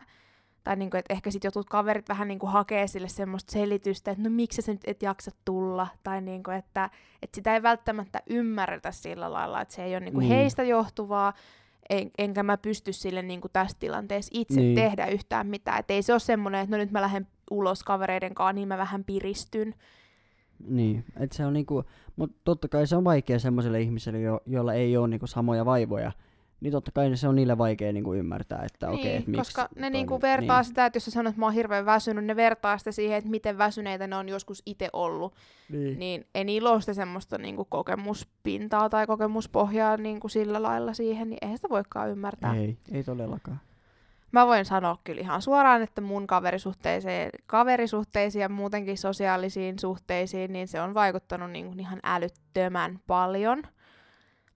tai 0.64 0.76
niinku, 0.76 0.98
että 0.98 1.14
ehkä 1.14 1.32
sitten 1.32 1.48
jotkut 1.48 1.70
kaverit 1.70 2.10
vähän 2.10 2.28
niinku 2.28 2.46
hakee 2.46 2.88
sille 2.88 3.08
semmoista 3.10 3.52
selitystä, 3.52 4.12
että 4.12 4.24
no 4.24 4.30
miksi 4.30 4.62
sä 4.62 4.72
nyt 4.72 4.82
et 4.88 5.04
jaksa 5.04 5.32
tulla, 5.46 5.88
tai 6.04 6.22
niinku, 6.22 6.52
että, 6.52 6.90
että 7.22 7.36
sitä 7.36 7.54
ei 7.54 7.64
välttämättä 7.64 8.22
ymmärretä 8.30 8.92
sillä 8.92 9.32
lailla, 9.34 9.62
että 9.62 9.74
se 9.74 9.84
ei 9.84 9.94
ole 9.94 10.00
niinku 10.00 10.20
Niin. 10.20 10.30
heistä 10.32 10.64
johtuvaa, 10.64 11.34
en, 11.90 12.12
enkä 12.18 12.44
mä 12.44 12.58
pysty 12.58 12.94
sille 12.94 13.22
niinku 13.22 13.50
tässä 13.50 13.78
tilanteessa 13.80 14.32
itse 14.34 14.62
Niin. 14.62 14.76
tehdä 14.76 15.06
yhtään 15.08 15.48
mitään. 15.48 15.80
Et 15.80 15.92
ei 15.92 16.02
se 16.02 16.14
ole 16.14 16.20
semmoinen, 16.20 16.62
että 16.62 16.76
no 16.78 16.84
nyt 16.84 16.92
mä 16.92 17.02
lähden 17.02 17.28
ulos 17.52 17.84
kavereiden 17.84 18.34
kanssa, 18.36 18.54
niin 18.54 18.68
mä 18.68 18.78
vähän 18.78 19.04
piristyn. 19.04 19.76
Niin, 20.68 21.06
että 21.20 21.36
se 21.38 21.46
on 21.46 21.54
niinku, 21.54 21.84
mutta 22.16 22.38
totta 22.44 22.68
kai 22.68 22.88
se 22.88 22.96
on 22.96 23.04
vaikea 23.04 23.40
semmoiselle 23.40 23.82
ihmiselle, 23.82 24.20
jo, 24.20 24.42
jolla 24.46 24.74
ei 24.74 24.98
ole 24.98 25.08
niinku 25.08 25.28
samoja 25.28 25.66
vaivoja, 25.66 26.12
niin 26.62 26.72
totta 26.72 26.92
kai 26.92 27.18
se 27.18 27.28
on 27.28 27.36
niille 27.36 27.58
vaikea 27.58 27.94
niinku 27.94 28.14
ymmärtää, 28.14 28.64
että 28.66 28.88
niin, 28.88 29.00
okei, 29.00 29.16
että 29.16 29.32
miksi 29.32 29.40
koska 29.40 29.70
ne 29.76 29.82
toi 29.82 29.90
niinku 29.90 30.22
vertaa 30.22 30.60
niin, 30.60 30.66
sitä, 30.66 30.86
että 30.86 30.98
jos 30.98 31.06
sä 31.06 31.12
sanot, 31.12 31.32
että 31.32 31.40
mä 31.40 31.46
oon 31.46 31.54
hirveän 31.54 31.86
väsynyt, 31.86 32.26
ne 32.26 32.36
vertaa 32.36 32.78
sitä 32.78 32.92
siihen, 32.92 33.18
että 33.18 33.30
miten 33.30 33.58
väsyneitä 33.58 34.08
ne 34.08 34.16
on 34.16 34.30
joskus 34.30 34.64
itse 34.66 34.90
ollut. 34.94 35.34
niin. 35.70 36.00
Niin 36.00 36.28
ei 36.36 36.44
niillä 36.44 36.70
ole 36.72 36.82
sitä 36.82 36.94
semmoista 36.94 37.38
niinku 37.38 37.66
kokemuspintaa 37.66 38.90
tai 38.90 39.08
kokemuspohjaa 39.08 39.98
niinku 39.98 40.30
sillä 40.30 40.62
lailla 40.62 40.94
siihen, 40.94 41.30
niin 41.30 41.38
eihän 41.42 41.58
sitä 41.58 41.70
voikaan 41.70 42.10
ymmärtää. 42.10 42.56
Ei, 42.56 42.78
ei 42.92 43.04
todellakaan. 43.04 43.60
Mä 44.32 44.48
voin 44.48 44.66
sanoa 44.66 44.98
kyllä 45.04 45.22
ihan 45.22 45.42
suoraan, 45.42 45.82
että 45.82 46.02
mun 46.02 46.28
kaverisuhteeseen, 46.28 47.30
kaverisuhteisiin 47.46 48.42
ja 48.42 48.50
muutenkin 48.50 48.98
sosiaalisiin 48.98 49.80
suhteisiin, 49.80 50.54
niin 50.54 50.68
se 50.68 50.82
on 50.82 50.94
vaikuttanut 50.94 51.52
niin 51.52 51.66
kuin 51.66 51.80
ihan 51.80 52.00
älyttömän 52.04 53.00
paljon. 53.08 53.64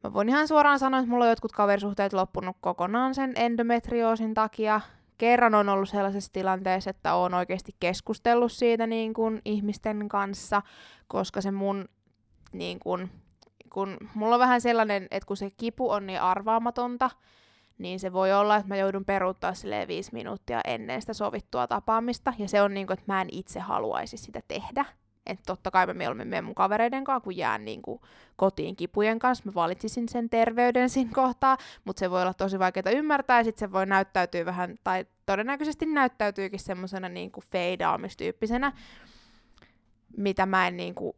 Mä 0.05 0.13
voin 0.13 0.29
ihan 0.29 0.47
suoraan 0.47 0.79
sanoa, 0.79 0.99
että 0.99 1.09
mulla 1.09 1.23
on 1.23 1.29
jotkut 1.29 1.51
kaverisuhteet 1.51 2.13
loppunut 2.13 2.57
kokonaan 2.61 3.15
sen 3.15 3.33
endometrioosin 3.35 4.33
takia. 4.33 4.81
Kerran 5.17 5.55
on 5.55 5.69
ollut 5.69 5.89
sellaisessa 5.89 6.33
tilanteessa, 6.33 6.89
että 6.89 7.15
oon 7.15 7.33
oikeasti 7.33 7.75
keskustellut 7.79 8.51
siitä 8.51 8.87
niin 8.87 9.13
kuin 9.13 9.41
ihmisten 9.45 10.09
kanssa, 10.09 10.61
koska 11.07 11.41
se 11.41 11.51
mun 11.51 11.89
niin 12.51 12.79
kuin, 12.79 13.11
kun 13.73 13.97
mulla 14.15 14.35
on 14.35 14.39
vähän 14.39 14.61
sellainen, 14.61 15.07
että 15.11 15.27
kun 15.27 15.37
se 15.37 15.51
kipu 15.57 15.89
on 15.89 16.07
niin 16.07 16.21
arvaamatonta, 16.21 17.09
niin 17.77 17.99
se 17.99 18.13
voi 18.13 18.33
olla, 18.33 18.55
että 18.55 18.67
mä 18.67 18.75
joudun 18.75 19.05
peruuttaa 19.05 19.53
silleen 19.53 19.87
viisi 19.87 20.13
minuuttia 20.13 20.61
ennen 20.65 21.01
sitä 21.01 21.13
sovittua 21.13 21.67
tapaamista, 21.67 22.33
ja 22.37 22.47
se 22.47 22.61
on 22.61 22.73
niin 22.73 22.87
kuin, 22.87 22.93
että 22.99 23.13
mä 23.13 23.21
en 23.21 23.29
itse 23.31 23.59
haluaisi 23.59 24.17
sitä 24.17 24.41
tehdä. 24.47 24.85
Että 25.25 25.43
totta 25.45 25.71
kai 25.71 25.87
mä 25.87 25.93
mieluummin 25.93 26.27
menen 26.27 26.43
mun 26.43 26.55
kavereiden 26.55 27.03
kanssa, 27.03 27.23
kun 27.23 27.37
jään 27.37 27.65
niin 27.65 27.81
kuin 27.81 28.01
kotiin 28.35 28.75
kipujen 28.75 29.19
kanssa. 29.19 29.43
Mä 29.45 29.53
valitsisin 29.55 30.09
sen 30.09 30.29
terveyden 30.29 30.89
siinä 30.89 31.11
kohtaa, 31.13 31.57
mutta 31.85 31.99
se 31.99 32.11
voi 32.11 32.21
olla 32.21 32.33
tosi 32.33 32.59
vaikeaa 32.59 32.91
ymmärtää, 32.91 33.39
ja 33.39 33.43
sitten 33.43 33.67
se 33.67 33.71
voi 33.71 33.85
näyttäytyä 33.85 34.45
vähän, 34.45 34.75
tai 34.83 35.05
todennäköisesti 35.25 35.85
näyttäytyykin 35.85 36.59
semmoisena 36.59 37.09
niin 37.09 37.31
kuin 37.31 37.43
feidaamistyyppisenä, 37.51 38.71
mitä 40.17 40.45
mä 40.45 40.67
en 40.67 40.77
niin 40.77 40.95
kuin 40.95 41.17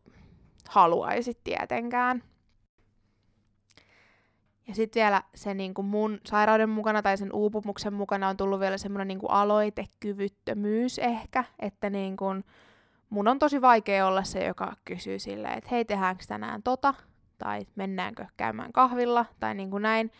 haluaisi 0.69 1.37
tietenkään. 1.43 2.23
Ja 4.67 4.75
sitten 4.75 5.01
vielä 5.01 5.23
se 5.35 5.53
niinku 5.53 5.83
mun 5.83 6.19
sairauden 6.25 6.69
mukana 6.69 7.01
tai 7.01 7.17
sen 7.17 7.33
uupumuksen 7.33 7.93
mukana 7.93 8.29
on 8.29 8.37
tullut 8.37 8.59
vielä 8.59 8.77
semmoinen 8.77 9.07
niinku 9.07 9.27
aloitekyvyttömyys 9.27 10.99
ehkä, 10.99 11.43
että 11.59 11.89
niinku 11.89 12.25
mun 13.09 13.27
on 13.27 13.39
tosi 13.39 13.61
vaikea 13.61 14.07
olla 14.07 14.23
se, 14.23 14.45
joka 14.45 14.73
kysyy 14.85 15.19
silleen, 15.19 15.57
että 15.57 15.69
hei, 15.71 15.85
tehdäänkö 15.85 16.23
tänään 16.27 16.63
tota, 16.63 16.93
tai 17.37 17.65
mennäänkö 17.75 18.25
käymään 18.37 18.73
kahvilla, 18.73 19.25
tai 19.39 19.55
niinku 19.55 19.77
näin. 19.77 20.11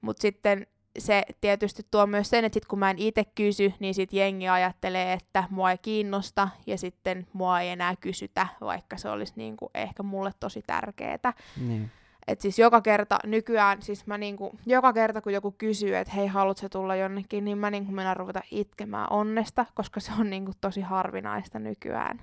Mutta 0.00 0.22
sitten 0.22 0.66
se 0.98 1.22
tietysti 1.40 1.82
tuo 1.90 2.06
myös 2.06 2.30
sen, 2.30 2.44
että 2.44 2.54
sit 2.56 2.66
kun 2.66 2.78
mä 2.78 2.90
en 2.90 2.98
itse 2.98 3.24
kysy, 3.24 3.72
niin 3.80 3.94
sit 3.94 4.12
jengi 4.12 4.48
ajattelee, 4.48 5.12
että 5.12 5.44
mua 5.50 5.70
ei 5.70 5.78
kiinnosta, 5.78 6.48
ja 6.66 6.78
sitten 6.78 7.26
mua 7.32 7.60
ei 7.60 7.68
enää 7.68 7.96
kysytä, 7.96 8.46
vaikka 8.60 8.96
se 8.96 9.08
olisi 9.08 9.32
niinku 9.36 9.70
ehkä 9.74 10.02
mulle 10.02 10.30
tosi 10.40 10.62
tärkeetä. 10.66 11.32
Niin. 11.60 11.90
Et 12.26 12.40
siis 12.40 12.58
joka 12.58 12.80
kerta 12.80 13.18
nykyään, 13.24 13.82
siis 13.82 14.06
mä 14.06 14.18
niinku, 14.18 14.58
joka 14.66 14.92
kerta 14.92 15.20
kun 15.20 15.32
joku 15.32 15.54
kysyy, 15.58 15.96
että 15.96 16.12
hei, 16.14 16.26
haluatko 16.26 16.68
tulla 16.68 16.96
jonnekin, 16.96 17.44
niin 17.44 17.58
mä 17.58 17.70
niinku 17.70 17.92
mennään 17.92 18.16
ruveta 18.16 18.40
itkemään 18.50 19.06
onnesta, 19.10 19.66
koska 19.74 20.00
se 20.00 20.12
on 20.18 20.30
niinku 20.30 20.52
tosi 20.60 20.80
harvinaista 20.80 21.58
nykyään. 21.58 22.22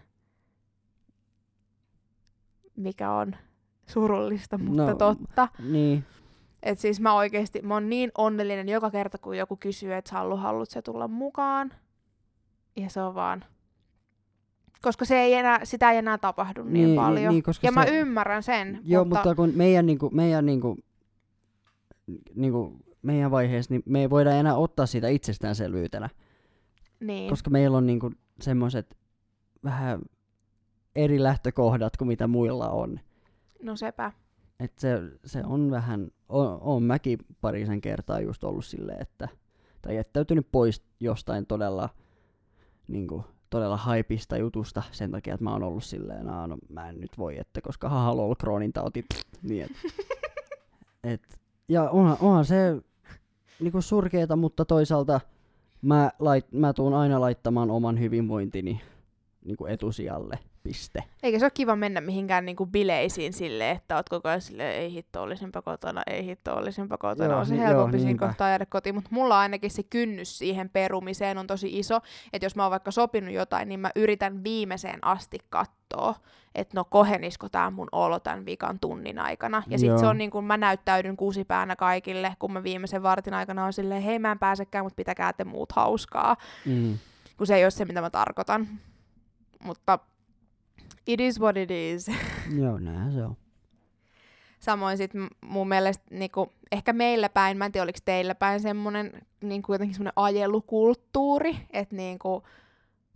Mikä 2.76 3.12
on 3.12 3.36
surullista, 3.88 4.58
mutta 4.58 4.86
No, 4.86 4.96
totta. 4.96 5.48
Niin, 5.70 6.06
Et 6.64 6.80
siis 6.80 7.00
mä 7.00 7.14
oikeesti, 7.14 7.62
mä 7.62 7.74
oon 7.74 7.90
niin 7.90 8.12
onnellinen 8.18 8.70
joka 8.70 8.92
kerta, 8.92 9.18
kun 9.18 9.38
joku 9.38 9.58
kysyy, 9.58 9.94
että 9.94 10.10
Sallu, 10.10 10.38
haluat 10.38 10.70
se 10.70 10.82
tulla 10.82 11.08
mukaan? 11.08 11.74
Ja 12.76 12.90
se 12.90 13.02
on 13.02 13.16
vaan... 13.16 13.46
Koska 14.82 15.06
se 15.06 15.16
ei 15.20 15.34
enää, 15.34 15.66
sitä 15.66 15.92
ei 15.92 15.98
enää 15.98 16.18
tapahdu 16.18 16.64
niin, 16.64 16.74
Niin, 16.74 16.96
paljon. 16.96 17.34
niin, 17.34 17.44
koska 17.44 17.68
ja 17.68 17.72
mä 17.72 17.84
se- 17.86 18.00
ymmärrän 18.00 18.44
sen. 18.44 18.80
Joo, 18.84 19.06
mutta, 19.06 19.20
mutta, 19.20 19.36
kun 19.36 19.52
meidän, 19.56 19.86
niinku, 19.86 20.10
meidän, 20.14 20.46
niinku, 20.46 20.78
niinku, 22.36 22.78
meidän 23.02 23.32
vaiheessa, 23.32 23.74
niin 23.74 23.84
me 23.86 24.00
ei 24.02 24.10
voida 24.10 24.32
enää 24.32 24.56
ottaa 24.56 24.86
sitä 24.86 25.08
itsestäänselvyytenä, 25.08 26.10
niin. 27.00 27.30
koska 27.30 27.50
meillä 27.50 27.78
on 27.78 27.86
niinku 27.88 28.12
semmoiset 28.42 28.98
vähän 29.64 30.02
eri 30.96 31.24
lähtökohdat 31.24 31.98
kuin 31.98 32.08
mitä 32.08 32.28
muilla 32.28 32.70
on. 32.70 33.00
No 33.64 33.76
sepä. 33.76 34.12
Et 34.60 34.80
se, 34.80 35.02
se 35.26 35.42
on 35.46 35.72
vähän, 35.72 36.12
on, 36.30 36.58
on 36.62 36.84
mäkin 36.84 37.18
parisen 37.42 37.82
kertaa 37.82 38.20
just 38.20 38.44
ollut 38.44 38.66
silleen, 38.66 39.02
että, 39.02 39.28
tai 39.82 39.96
jättäytynyt 39.96 40.48
pois 40.52 40.84
jostain 41.00 41.46
todella, 41.46 41.90
niinku, 42.88 43.26
todella 43.50 43.78
haipista 43.78 44.38
jutusta 44.38 44.84
sen 44.92 45.12
takia, 45.12 45.34
että 45.34 45.44
mä 45.44 45.52
oon 45.52 45.64
ollut 45.64 45.84
silleen, 45.84 46.30
"Aa, 46.30 46.48
no 46.48 46.58
mä 46.70 46.90
en 46.90 47.00
nyt 47.02 47.18
voi, 47.18 47.38
että 47.40 47.62
koska 47.62 47.90
haha 47.90 48.18
lol, 48.18 48.36
Crohnin 48.36 48.74
tauti, 48.74 49.06
niin 49.44 49.64
et, 49.66 49.72
et, 51.14 51.40
ja 51.70 51.90
onhan, 51.90 52.18
onhan 52.22 52.46
se 52.46 52.82
niinku 53.60 53.82
surkeeta, 53.82 54.36
mutta 54.36 54.66
toisaalta 54.66 55.20
mä, 55.82 56.12
lait, 56.20 56.52
mä 56.52 56.74
tuun 56.74 56.94
aina 56.94 57.20
laittamaan 57.22 57.72
oman 57.72 58.00
hyvinvointini 58.00 58.82
niinku 59.46 59.66
etusijalle, 59.66 60.40
piste. 60.70 61.04
Eikä 61.24 61.40
se 61.40 61.46
ole 61.46 61.52
kiva 61.54 61.76
mennä 61.76 62.02
mihinkään 62.02 62.46
niinku 62.46 62.66
bileisiin 62.66 63.34
silleen, 63.34 63.76
että 63.78 63.96
oot 63.96 64.10
koko 64.10 64.30
ajan 64.30 64.42
silleen, 64.42 64.76
ei 64.76 64.94
hitto, 64.94 65.22
olisinpa 65.24 65.62
kotona, 65.62 66.02
ei 66.08 66.26
hitto, 66.26 66.56
olisinpa 66.56 66.98
kotona. 66.98 67.30
Joo, 67.30 67.40
on 67.40 67.46
se 67.46 67.54
ni- 67.54 67.60
helpompi 67.60 67.98
joo, 67.98 68.04
siinä 68.04 68.28
kohtaa 68.28 68.50
jäädä 68.50 68.66
kotiin, 68.66 68.96
mutta 68.96 69.10
mulla 69.14 69.40
ainakin 69.40 69.72
se 69.72 69.84
kynnys 69.84 70.38
siihen 70.38 70.70
perumiseen 70.70 71.38
on 71.38 71.48
tosi 71.48 71.80
iso, 71.80 72.00
että 72.34 72.46
jos 72.46 72.56
mä 72.56 72.64
oon 72.64 72.72
vaikka 72.72 72.92
sopinut 72.92 73.34
jotain, 73.34 73.70
niin 73.70 73.80
mä 73.80 73.92
yritän 73.96 74.44
viimeiseen 74.44 75.00
asti 75.02 75.38
katsoa, 75.50 76.16
että 76.56 76.78
no 76.78 76.86
kohenisko 76.86 77.50
tää 77.50 77.70
mun 77.72 77.88
olo 77.92 78.20
tämän 78.20 78.46
vikan 78.46 78.80
tunnin 78.80 79.20
aikana. 79.20 79.64
Ja 79.68 79.80
sit 79.80 79.98
se 80.00 80.06
on 80.08 80.18
niin 80.18 80.32
kuin 80.32 80.46
mä 80.46 80.58
näyttäydyn 80.58 81.18
kuusipäänä 81.18 81.76
kaikille, 81.76 82.36
kun 82.40 82.54
mä 82.54 82.64
viimeisen 82.64 83.04
vartin 83.04 83.34
aikana 83.34 83.66
on 83.66 83.74
silleen, 83.74 84.02
hei 84.02 84.20
mä 84.20 84.32
en 84.32 84.40
pääsekään, 84.40 84.86
mutta 84.86 84.96
pitäkää 84.96 85.34
te 85.34 85.44
muut 85.44 85.72
hauskaa 85.72 86.38
Mm. 86.66 86.98
kun 87.38 87.48
se 87.48 87.56
ei 87.56 87.64
ole 87.66 87.72
se, 87.72 87.86
mitä 87.86 88.02
mä 88.02 88.10
tarkoitan. 88.10 88.68
Mutta 89.64 90.00
it 91.08 91.20
is 91.22 91.40
what 91.40 91.58
it 91.58 91.72
is. 91.72 92.08
Joo, 92.62 92.80
näinhän 92.80 93.12
se 93.12 93.24
on. 93.24 93.38
Samoin 94.60 94.98
sit 94.98 95.12
mun 95.42 95.68
mielestä 95.68 96.04
niinku, 96.12 96.52
ehkä 96.72 96.94
meillä 96.94 97.30
päin, 97.30 97.58
mä 97.58 97.66
en 97.66 97.72
tiedä 97.72 97.84
oliko 97.84 98.00
teillä 98.06 98.36
päin 98.36 98.60
semmonen 98.60 99.12
niinku 99.42 99.74
jotenkin 99.74 99.96
semmonen 99.96 100.14
ajelukulttuuri, 100.16 101.58
että 101.74 101.96
niinku, 101.96 102.44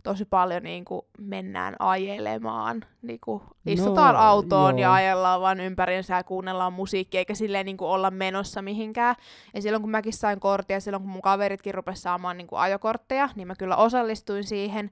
tosi 0.02 0.24
paljon 0.24 0.62
niinku 0.62 1.06
mennään 1.18 1.76
ajelemaan. 1.78 2.84
Niinku, 3.02 3.42
istutaan 3.66 4.14
No, 4.14 4.20
autoon 4.20 4.78
ja 4.78 4.86
joo. 4.86 4.92
ajellaan 4.94 5.40
vaan 5.40 5.60
ympäriinsä 5.60 6.16
ja 6.16 6.24
kuunnellaan 6.24 6.72
musiikkia, 6.72 7.18
eikä 7.18 7.34
silleen 7.34 7.66
niinku 7.66 7.86
olla 7.86 8.10
menossa 8.10 8.62
mihinkään. 8.62 9.16
Ja 9.54 9.62
silloin 9.62 9.82
kun 9.82 9.90
mäkin 9.90 10.12
sain 10.12 10.40
korttia, 10.40 10.80
silloin 10.80 11.02
kun 11.02 11.12
mun 11.12 11.22
kaveritkin 11.22 11.74
rupesi 11.74 12.02
saamaan 12.02 12.36
niinku 12.36 12.56
ajokortteja, 12.56 13.28
niin 13.34 13.46
mä 13.46 13.54
kyllä 13.58 13.76
osallistuin 13.76 14.44
siihen. 14.44 14.90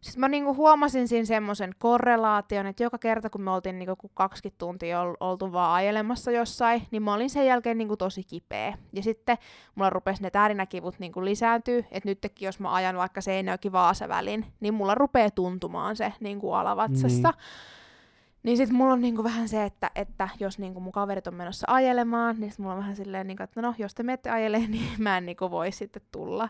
Sitten 0.00 0.20
mä 0.20 0.28
niinku 0.28 0.54
huomasin 0.54 1.08
siinä 1.08 1.24
semmoisen 1.24 1.74
korrelaation, 1.78 2.66
että 2.66 2.82
joka 2.82 2.98
kerta 2.98 3.30
kun 3.30 3.42
me 3.42 3.50
oltiin 3.50 3.78
niinku 3.78 3.96
kun 3.96 4.10
20 4.14 4.58
tuntia 4.58 5.00
ol, 5.00 5.14
oltu 5.20 5.52
vaan 5.52 5.74
ajelemassa 5.74 6.30
jossain, 6.30 6.82
niin 6.90 7.02
mä 7.02 7.14
olin 7.14 7.30
sen 7.30 7.46
jälkeen 7.46 7.78
niinku 7.78 7.96
tosi 7.96 8.24
kipeä. 8.24 8.78
Ja 8.92 9.02
sitten 9.02 9.38
mulla 9.74 9.90
rupesi 9.90 10.22
ne 10.22 10.30
tärinäkivut 10.30 10.98
niinku 10.98 11.24
lisääntyä, 11.24 11.78
että 11.78 12.08
nytkin 12.08 12.46
jos 12.46 12.60
mä 12.60 12.74
ajan 12.74 12.96
vaikka 12.96 13.20
Seinäjoki 13.20 13.72
Vaasa 13.72 14.08
välin, 14.08 14.46
niin 14.60 14.74
mulla 14.74 14.94
rupeaa 14.94 15.30
tuntumaan 15.30 15.96
se 15.96 16.12
niinku 16.20 16.52
alavatsassa. 16.52 17.28
Niin. 17.28 17.38
Niin 18.42 18.56
sit 18.56 18.70
mulla 18.70 18.92
on 18.92 19.00
niinku 19.00 19.24
vähän 19.24 19.48
se, 19.48 19.64
että, 19.64 19.90
että 19.94 20.28
jos 20.40 20.58
niinku 20.58 20.80
mun 20.80 20.92
kaverit 20.92 21.26
on 21.26 21.34
menossa 21.34 21.66
ajelemaan, 21.70 22.36
niin 22.38 22.50
sit 22.50 22.58
mulla 22.58 22.74
on 22.74 22.80
vähän 22.80 22.96
silleen, 22.96 23.26
niinku, 23.26 23.42
että 23.42 23.62
no 23.62 23.74
jos 23.78 23.94
te 23.94 24.02
menette 24.02 24.30
ajelemaan, 24.30 24.70
niin 24.80 24.90
mä 24.98 25.18
en 25.18 25.26
niinku 25.26 25.50
voi 25.50 25.72
sitten 25.72 26.02
tulla. 26.12 26.48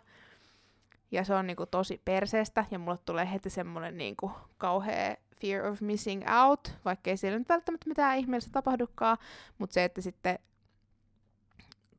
Ja 1.10 1.24
se 1.24 1.34
on 1.34 1.46
niinku 1.46 1.66
tosi 1.66 2.02
perseestä 2.04 2.64
ja 2.70 2.78
mulle 2.78 2.98
tulee 3.04 3.32
heti 3.32 3.50
semmonen 3.50 3.98
niinku 3.98 4.30
kauhea 4.58 5.16
fear 5.40 5.66
of 5.66 5.80
missing 5.80 6.22
out, 6.42 6.72
vaikka 6.84 7.10
ei 7.10 7.16
siellä 7.16 7.38
nyt 7.38 7.48
välttämättä 7.48 7.88
mitään 7.88 8.18
ihmeellistä 8.18 8.52
tapahdukaan, 8.52 9.18
mutta 9.58 9.74
se, 9.74 9.84
että 9.84 10.00
sitten 10.00 10.38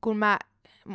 kun 0.02 0.18
mä, 0.18 0.38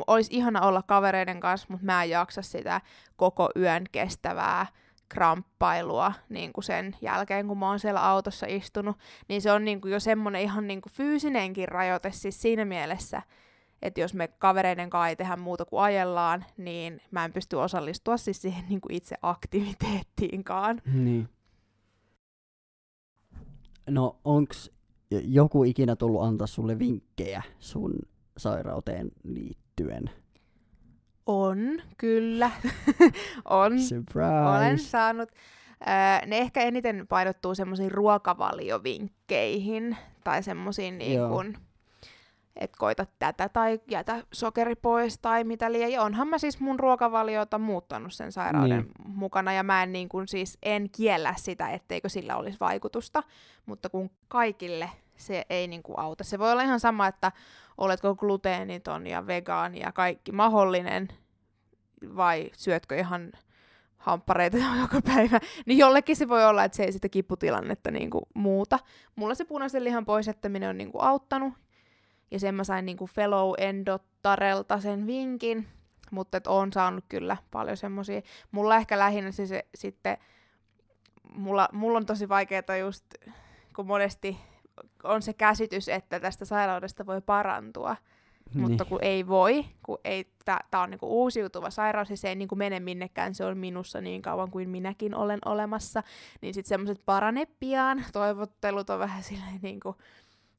olisi 0.07 0.35
ihana 0.35 0.61
olla 0.61 0.81
kavereiden 0.81 1.39
kanssa, 1.39 1.67
mutta 1.69 1.85
mä 1.85 2.03
en 2.03 2.09
jaksa 2.09 2.41
sitä 2.41 2.81
koko 3.15 3.49
yön 3.55 3.83
kestävää 3.91 4.65
kramppailua 5.09 6.13
niin 6.29 6.53
kuin 6.53 6.63
sen 6.63 6.95
jälkeen, 7.01 7.47
kun 7.47 7.57
mä 7.57 7.67
oon 7.67 7.79
siellä 7.79 8.09
autossa 8.09 8.45
istunut, 8.49 8.97
niin 9.27 9.41
se 9.41 9.51
on 9.51 9.65
niin 9.65 9.81
kuin 9.81 9.91
jo 9.91 9.99
semmoinen 9.99 10.41
ihan 10.41 10.67
niin 10.67 10.81
kuin 10.81 10.93
fyysinenkin 10.93 11.67
rajoite 11.67 12.11
siis 12.11 12.41
siinä 12.41 12.65
mielessä, 12.65 13.21
että 13.85 14.01
jos 14.01 14.13
me 14.13 14.27
kavereiden 14.27 14.89
kanssa 14.89 15.07
ei 15.07 15.15
tehdä 15.15 15.35
muuta 15.35 15.65
kuin 15.65 15.81
ajellaan, 15.81 16.45
niin 16.57 17.01
mä 17.11 17.25
en 17.25 17.33
pysty 17.33 17.55
osallistua 17.55 18.17
siis 18.17 18.41
siihen 18.41 18.65
niin 18.69 18.81
kuin 18.81 18.95
itse 18.95 19.15
aktiviteettiinkaan. 19.21 20.81
Niin. 20.93 21.29
No 23.89 24.19
onks 24.23 24.71
joku 25.11 25.63
ikinä 25.63 25.95
tullut 25.95 26.23
antaa 26.23 26.47
sulle 26.47 26.79
vinkkejä 26.79 27.43
sun 27.59 27.93
sairauteen 28.37 29.11
liittyen? 29.23 30.09
On, 31.25 31.57
kyllä. 31.97 32.51
on. 33.45 33.79
Surprise. 33.79 34.57
Olen 34.57 34.79
saanut. 34.79 35.29
Öö, 35.81 36.27
ne 36.27 36.37
ehkä 36.37 36.61
eniten 36.61 37.05
painottuu 37.09 37.55
semmoisiin 37.55 37.91
ruokavaliovinkkeihin 37.91 39.97
tai 40.23 40.43
semmoisiin 40.43 40.97
niin 40.97 41.19
kuin, 41.29 41.57
että 42.55 42.77
koita 42.79 43.05
tätä 43.19 43.49
tai 43.49 43.79
jätä 43.89 44.23
sokeri 44.31 44.75
pois 44.75 45.19
tai 45.19 45.43
mitä 45.43 45.71
liian. 45.71 45.91
Ja 45.91 46.01
onhan 46.01 46.27
mä 46.27 46.37
siis 46.37 46.59
mun 46.59 46.79
ruokavaliota 46.79 47.57
muuttanut 47.57 48.13
sen 48.13 48.31
sairauden 48.31 48.69
niin. 48.79 48.91
mukana 49.05 49.53
ja 49.53 49.63
mä 49.63 49.83
en 49.83 49.91
niin 49.91 50.09
kuin 50.09 50.27
siis 50.27 50.57
en 50.63 50.89
kiellä 50.89 51.33
sitä, 51.37 51.69
etteikö 51.69 52.09
sillä 52.09 52.37
olisi 52.37 52.59
vaikutusta, 52.59 53.23
mutta 53.65 53.89
kun 53.89 54.09
kaikille 54.27 54.89
se 55.15 55.45
ei 55.49 55.67
niin 55.67 55.83
kuin 55.83 55.99
auta. 55.99 56.23
Se 56.23 56.39
voi 56.39 56.51
olla 56.51 56.63
ihan 56.63 56.79
sama, 56.79 57.07
että 57.07 57.31
oletko 57.77 58.15
gluteeniton 58.15 59.07
ja 59.07 59.27
vegaani 59.27 59.79
ja 59.79 59.91
kaikki 59.91 60.31
mahdollinen, 60.31 61.07
vai 62.15 62.49
syötkö 62.57 62.95
ihan 62.95 63.31
hamppareita 63.97 64.57
joka 64.81 65.01
päivä, 65.01 65.39
niin 65.65 65.77
jollekin 65.77 66.15
se 66.15 66.29
voi 66.29 66.45
olla, 66.45 66.63
että 66.63 66.75
se 66.75 66.83
ei 66.83 66.91
sitä 66.91 67.09
kipputilannetta 67.09 67.91
niin 67.91 68.09
kuin 68.09 68.25
muuta. 68.33 68.79
Mulla 69.15 69.35
se 69.35 69.45
punaisen 69.45 69.83
lihan 69.83 70.05
poisettaminen 70.05 70.69
on 70.69 70.77
niin 70.77 70.91
kuin 70.91 71.03
auttanut, 71.03 71.53
ja 72.31 72.39
sen 72.39 72.55
mä 72.55 72.63
sain 72.63 72.85
niin 72.85 72.97
kuin 72.97 73.11
fellow 73.11 73.53
endottarelta 73.57 74.79
sen 74.79 75.07
vinkin, 75.07 75.67
mutta 76.11 76.37
et 76.37 76.47
oon 76.47 76.73
saanut 76.73 77.05
kyllä 77.09 77.37
paljon 77.51 77.77
semmosia. 77.77 78.21
Mulla 78.51 78.75
ehkä 78.75 78.99
lähinnä 78.99 79.31
se, 79.31 79.47
se 79.47 79.65
sitten, 79.75 80.17
mulla, 81.33 81.69
mulla 81.71 81.97
on 81.97 82.05
tosi 82.05 82.29
vaikeaa 82.29 82.77
just, 82.79 83.05
kun 83.75 83.87
monesti 83.87 84.37
on 85.03 85.21
se 85.21 85.33
käsitys, 85.33 85.89
että 85.89 86.19
tästä 86.19 86.45
sairaudesta 86.45 87.05
voi 87.05 87.21
parantua, 87.21 87.95
niin. 88.53 88.61
mutta 88.61 88.85
kun 88.85 88.99
ei 89.01 89.27
voi, 89.27 89.65
kun 89.83 89.97
ei, 90.03 90.31
tämä 90.45 90.83
on 90.83 90.89
niinku 90.89 91.21
uusiutuva 91.21 91.69
sairaus 91.69 92.09
ja 92.09 92.17
se 92.17 92.29
ei 92.29 92.35
niinku 92.35 92.55
mene 92.55 92.79
minnekään, 92.79 93.35
se 93.35 93.45
on 93.45 93.57
minussa 93.57 94.01
niin 94.01 94.21
kauan 94.21 94.51
kuin 94.51 94.69
minäkin 94.69 95.15
olen 95.15 95.39
olemassa, 95.45 96.03
niin 96.41 96.53
sitten 96.53 96.69
semmoiset 96.69 97.01
parane 97.05 97.47
pian, 97.59 98.05
toivottelut 98.13 98.89
on 98.89 98.99
vähän 98.99 99.23
silleen 99.23 99.59
niinku, 99.61 99.95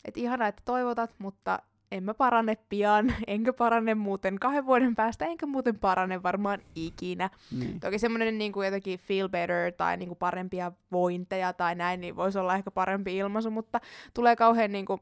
että 0.06 0.20
ihanaa, 0.20 0.48
että 0.48 0.62
toivotat, 0.64 1.14
mutta 1.18 1.62
en 1.92 2.04
mä 2.04 2.14
parane 2.14 2.56
pian, 2.68 3.14
enkä 3.26 3.52
parane 3.52 3.94
muuten 3.94 4.38
kahden 4.38 4.66
vuoden 4.66 4.94
päästä, 4.94 5.24
enkä 5.24 5.46
muuten 5.46 5.78
parane 5.78 6.22
varmaan 6.22 6.60
ikinä. 6.74 7.30
Niin. 7.58 7.80
Toki 7.80 7.98
semmoinen 7.98 8.38
niin 8.38 8.52
kuin 8.52 8.64
jotenkin 8.64 8.98
feel 8.98 9.28
better 9.28 9.72
tai 9.72 9.96
niin 9.96 10.08
kuin 10.08 10.18
parempia 10.18 10.72
vointeja 10.92 11.52
tai 11.52 11.74
näin, 11.74 12.00
niin 12.00 12.16
voisi 12.16 12.38
olla 12.38 12.54
ehkä 12.54 12.70
parempi 12.70 13.16
ilmaisu, 13.16 13.50
mutta 13.50 13.80
tulee 14.14 14.36
kauhean 14.36 14.72
niin 14.72 14.86
kuin, 14.86 15.00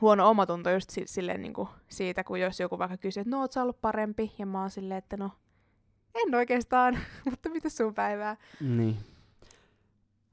huono 0.00 0.30
omatunto 0.30 0.70
just 0.70 0.90
si- 0.90 1.06
silleen 1.06 1.42
niin 1.42 1.54
kuin 1.54 1.68
siitä, 1.88 2.24
kun 2.24 2.40
jos 2.40 2.60
joku 2.60 2.78
vaikka 2.78 2.96
kysyy, 2.96 3.20
että 3.20 3.30
no 3.30 3.40
oot 3.40 3.52
sä 3.52 3.62
ollut 3.62 3.80
parempi, 3.80 4.34
ja 4.38 4.46
mä 4.46 4.60
oon 4.60 4.70
silleen, 4.70 4.98
että 4.98 5.16
no 5.16 5.30
en 6.14 6.34
oikeastaan, 6.34 6.98
mutta 7.30 7.48
mitä 7.48 7.68
sun 7.68 7.94
päivää? 7.94 8.36
Niin. 8.60 8.96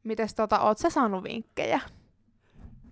Mites 0.03 0.35
tota, 0.35 0.59
oot 0.59 0.77
sä 0.77 0.89
saanut 0.89 1.23
vinkkejä? 1.23 1.79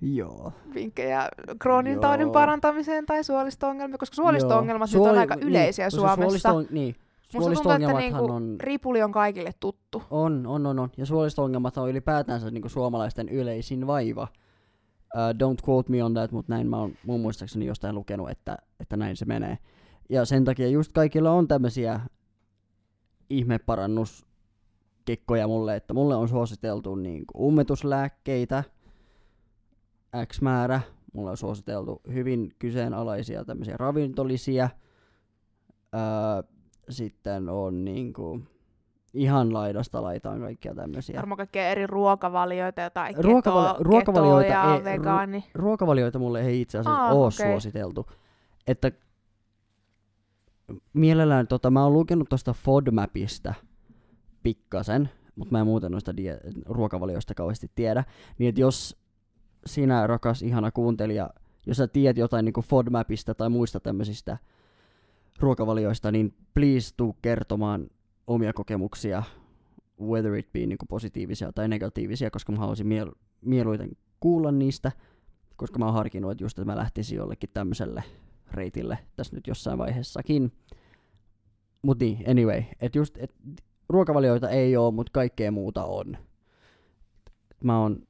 Joo. 0.03 0.53
vinkkejä 0.73 1.29
kroonin 1.59 1.99
taudin 1.99 2.31
parantamiseen 2.31 3.05
tai 3.05 3.23
suolisto-ongelmia, 3.23 3.97
koska 3.97 4.15
suolisto-ongelmat 4.15 4.89
Suoli- 4.89 5.09
on 5.09 5.17
aika 5.17 5.35
niin, 5.35 5.47
yleisiä 5.47 5.85
niin, 5.85 5.91
Suomessa. 5.91 6.51
Suolisto- 6.51 6.73
niin. 6.73 6.95
Musta 7.33 7.53
tuntuu, 7.53 7.71
että 7.71 7.93
niinku 7.93 8.31
on... 8.31 8.55
ripuli 8.59 9.03
on 9.03 9.11
kaikille 9.11 9.51
tuttu. 9.59 10.03
On, 10.11 10.47
on, 10.47 10.65
on, 10.65 10.79
on. 10.79 10.89
Ja 10.97 11.05
suolisto-ongelmat 11.05 11.77
on 11.77 11.89
ylipäätänsä 11.89 12.51
niinku 12.51 12.69
suomalaisten 12.69 13.29
yleisin 13.29 13.87
vaiva. 13.87 14.27
Uh, 15.15 15.19
don't 15.19 15.69
quote 15.69 15.91
me 15.91 16.03
on 16.03 16.13
that, 16.13 16.31
mutta 16.31 16.53
näin 16.53 16.67
mä 16.67 16.77
oon 16.77 16.93
mun 17.05 17.19
muistaakseni 17.19 17.65
jostain 17.65 17.95
lukenut, 17.95 18.29
että, 18.29 18.57
että 18.79 18.97
näin 18.97 19.17
se 19.17 19.25
menee. 19.25 19.57
Ja 20.09 20.25
sen 20.25 20.45
takia 20.45 20.67
just 20.67 20.91
kaikilla 20.91 21.31
on 21.31 21.47
tämmöisiä 21.47 21.99
ihmeparannuskekkoja 23.29 25.47
mulle, 25.47 25.75
että 25.75 25.93
mulle 25.93 26.15
on 26.15 26.29
suositeltu 26.29 26.95
niinku 26.95 27.47
ummetuslääkkeitä– 27.47 28.63
X 30.25 30.41
määrä. 30.41 30.81
Mulla 31.13 31.31
on 31.31 31.37
suositeltu 31.37 32.01
hyvin 32.13 32.51
kyseenalaisia 32.59 33.45
tämmöisiä 33.45 33.77
ravintolisia. 33.77 34.69
Öö, 35.95 36.53
sitten 36.89 37.49
on 37.49 37.85
niinku 37.85 38.41
ihan 39.13 39.53
laidasta 39.53 40.01
laitaan 40.01 40.39
kaikkia 40.39 40.75
tämmöisiä. 40.75 41.17
Varmaan 41.17 41.37
kaikkia 41.37 41.69
eri 41.69 41.87
ruokavalioita, 41.87 42.89
tai 42.89 43.11
Ruokavali- 43.13 43.73
keto, 43.73 43.83
ruokavalioita 43.83 44.47
keto 44.47 44.67
ja 44.69 44.75
ei, 44.75 44.83
vegaani. 44.83 45.39
Ru- 45.39 45.51
ruokavalioita 45.53 46.19
mulle 46.19 46.41
ei 46.41 46.61
itse 46.61 46.77
asiassa 46.77 47.05
ah, 47.05 47.15
ole 47.15 47.27
okay. 47.27 47.51
suositeltu. 47.51 48.05
Että 48.67 48.91
mielellään, 50.93 51.47
tota, 51.47 51.71
mä 51.71 51.83
oon 51.83 51.93
lukenut 51.93 52.29
tuosta 52.29 52.53
FODMAPista 52.53 53.53
pikkasen, 54.43 55.09
mutta 55.35 55.51
mä 55.51 55.59
en 55.59 55.65
muuten 55.65 55.91
noista 55.91 56.17
die- 56.17 56.63
ruokavalioista 56.65 57.33
kauheasti 57.33 57.71
tiedä. 57.75 58.03
Niin 58.37 58.49
että 58.49 58.61
jos 58.61 59.02
sinä, 59.65 60.07
rakas, 60.07 60.41
ihana 60.41 60.71
kuuntelija, 60.71 61.29
jos 61.65 61.77
sä 61.77 61.87
tiedät 61.87 62.17
jotain 62.17 62.45
niin 62.45 62.53
FODMAPista 62.63 63.35
tai 63.35 63.49
muista 63.49 63.79
tämmöisistä 63.79 64.37
ruokavalioista, 65.39 66.11
niin 66.11 66.33
please 66.53 66.93
tuu 66.97 67.17
kertomaan 67.21 67.87
omia 68.27 68.53
kokemuksia, 68.53 69.23
whether 70.01 70.35
it 70.35 70.53
be 70.53 70.59
niin 70.59 70.77
positiivisia 70.89 71.53
tai 71.53 71.67
negatiivisia, 71.67 72.31
koska 72.31 72.51
mä 72.51 72.57
haluaisin 72.57 72.87
miel- 72.87 73.15
mieluiten 73.41 73.91
kuulla 74.19 74.51
niistä, 74.51 74.91
koska 75.55 75.79
mä 75.79 75.85
oon 75.85 75.93
harkinnut, 75.93 76.31
että 76.31 76.43
just 76.43 76.59
että 76.59 76.71
mä 76.71 76.77
lähtisin 76.77 77.17
jollekin 77.17 77.49
tämmöiselle 77.53 78.03
reitille 78.51 78.97
tässä 79.15 79.35
nyt 79.35 79.47
jossain 79.47 79.77
vaiheessakin. 79.77 80.51
Mut 81.81 81.99
niin, 81.99 82.29
anyway, 82.29 82.63
että 82.81 82.97
just, 82.97 83.17
et 83.17 83.33
ruokavalioita 83.89 84.49
ei 84.49 84.77
oo, 84.77 84.91
mutta 84.91 85.11
kaikkea 85.11 85.51
muuta 85.51 85.83
on. 85.85 86.17
Mä 87.63 87.79
oon 87.79 88.07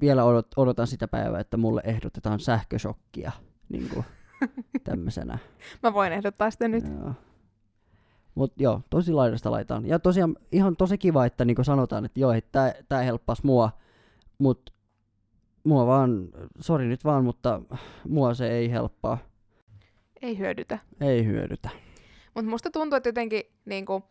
vielä 0.00 0.24
odot, 0.24 0.46
odotan 0.56 0.86
sitä 0.86 1.08
päivää, 1.08 1.40
että 1.40 1.56
mulle 1.56 1.82
ehdotetaan 1.84 2.40
sähköshokkia 2.40 3.32
niin 3.68 3.88
kuin 3.88 4.04
tämmöisenä. 4.84 5.38
Mä 5.82 5.94
voin 5.94 6.12
ehdottaa 6.12 6.50
sitä 6.50 6.68
nyt. 6.68 6.84
Joo. 6.84 7.14
Mut 8.34 8.52
joo, 8.56 8.80
tosi 8.90 9.12
laidasta 9.12 9.50
laitaan. 9.50 9.86
Ja 9.86 9.98
tosiaan 9.98 10.36
ihan 10.52 10.76
tosi 10.76 10.98
kiva, 10.98 11.26
että 11.26 11.44
niinku 11.44 11.64
sanotaan, 11.64 12.04
että 12.04 12.20
joo, 12.20 12.32
että 12.32 12.74
tää 12.88 13.02
helppas 13.02 13.42
mua, 13.42 13.70
mut 14.38 14.70
mua 15.64 15.86
vaan, 15.86 16.28
sori 16.60 16.86
nyt 16.88 17.04
vaan, 17.04 17.24
mutta 17.24 17.62
mua 18.08 18.34
se 18.34 18.50
ei 18.50 18.70
helppaa. 18.70 19.18
Ei 20.22 20.38
hyödytä. 20.38 20.78
Ei 21.00 21.26
hyödytä. 21.26 21.70
Mut 22.34 22.46
musta 22.46 22.70
tuntuu, 22.70 22.96
että 22.96 23.08
jotenkin 23.08 23.42
niinku, 23.64 24.02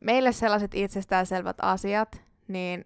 meille 0.00 0.32
sellaiset 0.32 0.74
itsestäänselvät 0.74 1.56
asiat, 1.62 2.22
niin 2.48 2.84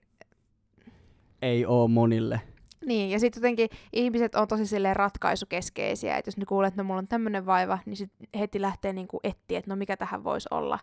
ei 1.44 1.66
ole 1.66 1.90
monille. 1.90 2.40
Niin, 2.86 3.10
ja 3.10 3.20
sitten 3.20 3.40
jotenkin 3.40 3.68
ihmiset 3.92 4.34
on 4.34 4.48
tosi 4.48 4.66
silleen 4.66 4.96
ratkaisukeskeisiä, 4.96 6.16
että 6.16 6.28
jos 6.28 6.36
ne 6.36 6.44
kuulee, 6.44 6.68
että 6.68 6.82
no 6.82 6.86
mulla 6.86 6.98
on 6.98 7.08
tämmöinen 7.08 7.46
vaiva, 7.46 7.78
niin 7.86 7.96
sitten 7.96 8.28
heti 8.38 8.60
lähtee 8.60 8.92
niinku 8.92 9.20
etsiä, 9.24 9.58
että 9.58 9.70
no 9.70 9.76
mikä 9.76 9.96
tähän 9.96 10.24
voisi 10.24 10.48
olla 10.50 10.78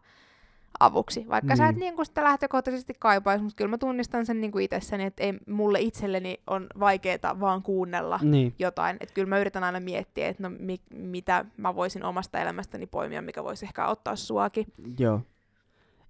avuksi. 0.80 1.26
Vaikka 1.30 1.48
niin. 1.48 1.58
sä 1.58 1.68
et 1.68 1.76
niin 1.76 1.96
kuin 1.96 2.06
sitä 2.06 2.24
lähtökohtaisesti 2.24 2.94
kaipaisi, 3.00 3.44
mutta 3.44 3.56
kyllä 3.56 3.70
mä 3.70 3.78
tunnistan 3.78 4.26
sen 4.26 4.42
niin 4.42 4.52
kuin 4.52 4.66
itsessäni, 4.66 5.04
että 5.04 5.24
ei, 5.24 5.34
mulle 5.48 5.80
itselleni 5.80 6.40
on 6.48 6.68
vaikeaa 6.80 7.40
vaan 7.40 7.64
kuunnella 7.64 8.20
niin. 8.24 8.54
jotain. 8.60 8.98
Että 9.00 9.14
kyllä 9.14 9.30
mä 9.30 9.40
yritän 9.40 9.64
aina 9.64 9.80
miettiä, 9.80 10.28
että 10.28 10.44
no 10.44 10.56
mi- 10.60 10.82
mitä 10.94 11.46
mä 11.58 11.76
voisin 11.76 12.04
omasta 12.04 12.40
elämästäni 12.40 12.88
poimia, 12.88 13.22
mikä 13.22 13.44
voisi 13.44 13.66
ehkä 13.66 13.86
auttaa 13.86 14.16
suakin. 14.16 14.66
Joo. 15.00 15.22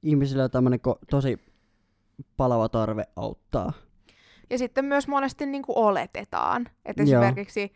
Ihmisillä 0.04 0.44
on 0.44 0.52
tämmöinen 0.52 0.80
ko- 0.88 1.00
tosi 1.10 1.40
palava 2.38 2.70
tarve 2.70 3.06
auttaa. 3.16 3.74
Ja 4.52 4.58
sitten 4.58 4.86
myös 4.86 5.08
monesti 5.08 5.46
niin 5.46 5.64
kuin 5.64 5.78
oletetaan. 5.78 6.68
Että 6.86 7.04
esimerkiksi, 7.04 7.74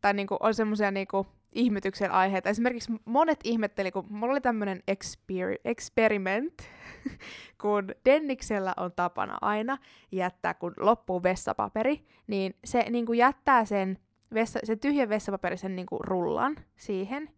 tai 0.00 0.14
niin 0.14 0.26
kuin 0.26 0.38
on 0.40 0.54
semmoisia 0.54 0.90
niin 0.90 1.08
kuin 1.08 1.26
ihmetyksen 1.52 2.10
aiheita. 2.10 2.48
Esimerkiksi 2.48 2.92
monet 3.04 3.40
ihmetteli, 3.44 3.90
kun 3.90 4.06
mulla 4.08 4.32
oli 4.32 4.40
tämmöinen 4.40 4.82
exper- 4.90 5.60
experiment, 5.64 6.54
kun 7.62 7.88
Denniksellä 8.04 8.74
on 8.76 8.92
tapana 8.92 9.38
aina 9.40 9.78
jättää, 10.12 10.54
kun 10.54 10.74
loppuu 10.76 11.22
vessapaperi, 11.22 12.06
niin 12.26 12.54
se 12.64 12.84
niin 12.90 13.06
kuin 13.06 13.18
jättää 13.18 13.64
sen, 13.64 13.98
vessa, 14.34 14.58
sen 14.64 14.78
tyhjän 14.78 15.08
vessapaperisen 15.08 15.76
niin 15.76 15.86
kuin 15.86 16.00
rullan 16.04 16.56
siihen, 16.76 17.30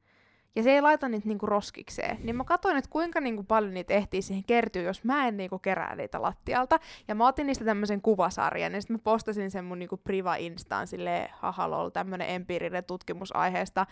ja 0.56 0.62
se 0.62 0.70
ei 0.70 0.80
laita 0.80 1.08
niitä 1.08 1.28
niinku 1.28 1.46
roskikseen. 1.46 2.18
Niin 2.22 2.36
mä 2.36 2.44
katsoin, 2.44 2.76
että 2.76 2.90
kuinka 2.90 3.20
niinku 3.20 3.42
paljon 3.42 3.74
niitä 3.74 3.94
ehtii 3.94 4.22
siihen 4.22 4.44
kertyä, 4.44 4.82
jos 4.82 5.04
mä 5.04 5.28
en 5.28 5.36
niinku 5.36 5.58
kerää 5.58 5.96
niitä 5.96 6.22
lattialta. 6.22 6.78
Ja 7.08 7.14
mä 7.14 7.26
otin 7.26 7.46
niistä 7.46 7.64
tämmöisen 7.64 8.02
kuvasarjan, 8.02 8.74
ja 8.74 8.80
sitten 8.80 8.96
mä 8.96 9.00
postasin 9.04 9.50
sen 9.50 9.64
mun 9.64 9.78
niinku 9.78 9.96
priva-instaan 9.96 10.86
silleen, 10.86 11.28
hahalol, 11.32 11.88
tämmönen 11.88 12.30
empiirinen 12.30 12.84
tutkimus 12.84 13.36
aiheesta, 13.36 13.86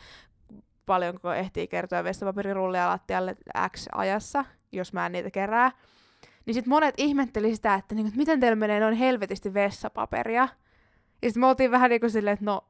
paljonko 0.86 1.32
ehtii 1.32 1.68
kertoa 1.68 2.04
vessapaperirullia 2.04 2.88
lattialle 2.88 3.36
X 3.70 3.86
ajassa, 3.92 4.44
jos 4.72 4.92
mä 4.92 5.06
en 5.06 5.12
niitä 5.12 5.30
kerää. 5.30 5.72
Niin 6.46 6.54
sitten 6.54 6.70
monet 6.70 6.94
ihmetteli 6.98 7.54
sitä, 7.56 7.74
että, 7.74 7.94
niinku, 7.94 8.08
että 8.08 8.18
miten 8.18 8.40
teillä 8.40 8.56
menee 8.56 8.80
noin 8.80 8.94
helvetisti 8.94 9.54
vessapaperia. 9.54 10.48
Ja 11.22 11.30
sitten 11.30 11.40
me 11.40 11.46
oltiin 11.46 11.70
vähän 11.70 11.90
niin 11.90 12.00
kuin 12.00 12.10
silleen, 12.10 12.34
että 12.34 12.44
no 12.44 12.64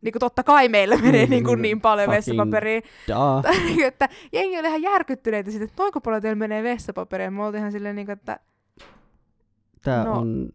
niin 0.00 0.12
kuin 0.12 0.20
totta 0.20 0.42
kai 0.42 0.68
meillä 0.68 0.96
menee 0.96 1.26
niin, 1.26 1.44
kuin 1.44 1.62
niin 1.62 1.80
paljon 1.80 2.10
vessapaperia. 2.10 2.80
Niinku, 3.64 3.82
että 3.84 4.08
jengi 4.32 4.58
oli 4.58 4.68
ihan 4.68 4.82
järkyttyneitä 4.82 5.50
siitä, 5.50 5.64
että 5.64 5.82
noinko 5.82 6.00
paljon 6.00 6.22
teillä 6.22 6.38
menee 6.38 6.62
vessapaperia. 6.62 7.30
Me 7.30 7.44
oltiin 7.44 7.58
ihan 7.58 7.72
silleen, 7.72 7.96
niin 7.96 8.06
kuin, 8.06 8.12
että... 8.18 8.40
Tämä 9.84 10.04
no, 10.04 10.12
on 10.12 10.48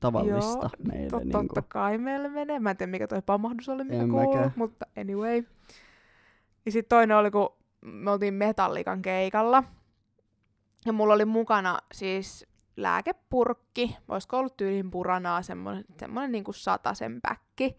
tavallista 0.00 0.58
joo, 0.58 0.70
meille. 0.92 1.10
To- 1.10 1.18
niin 1.18 1.32
totta 1.32 1.62
kai 1.62 1.98
meillä 1.98 2.28
menee. 2.28 2.58
Mä 2.58 2.70
en 2.70 2.76
tiedä, 2.76 2.90
mikä 2.90 3.06
toi 3.06 3.22
pamahdus 3.22 3.68
oli, 3.68 3.84
mikä 3.84 4.06
kuuluu, 4.06 4.50
mutta 4.56 4.86
anyway. 5.00 5.44
Ja 6.66 6.72
sitten 6.72 6.88
toinen 6.88 7.16
oli, 7.16 7.30
kun 7.30 7.48
me 7.80 8.10
oltiin 8.10 8.34
Metallikan 8.34 9.02
keikalla. 9.02 9.64
Ja 10.86 10.92
mulla 10.92 11.14
oli 11.14 11.24
mukana 11.24 11.78
siis 11.92 12.46
lääkepurkki, 12.76 13.96
voisiko 14.08 14.38
ollut 14.38 14.56
tyylin 14.56 14.90
puranaa, 14.90 15.42
semmoinen, 15.42 15.84
semmoinen 16.00 16.32
niin 16.32 16.44
kuin 16.44 16.54
satasen 16.54 17.20
päkki. 17.20 17.78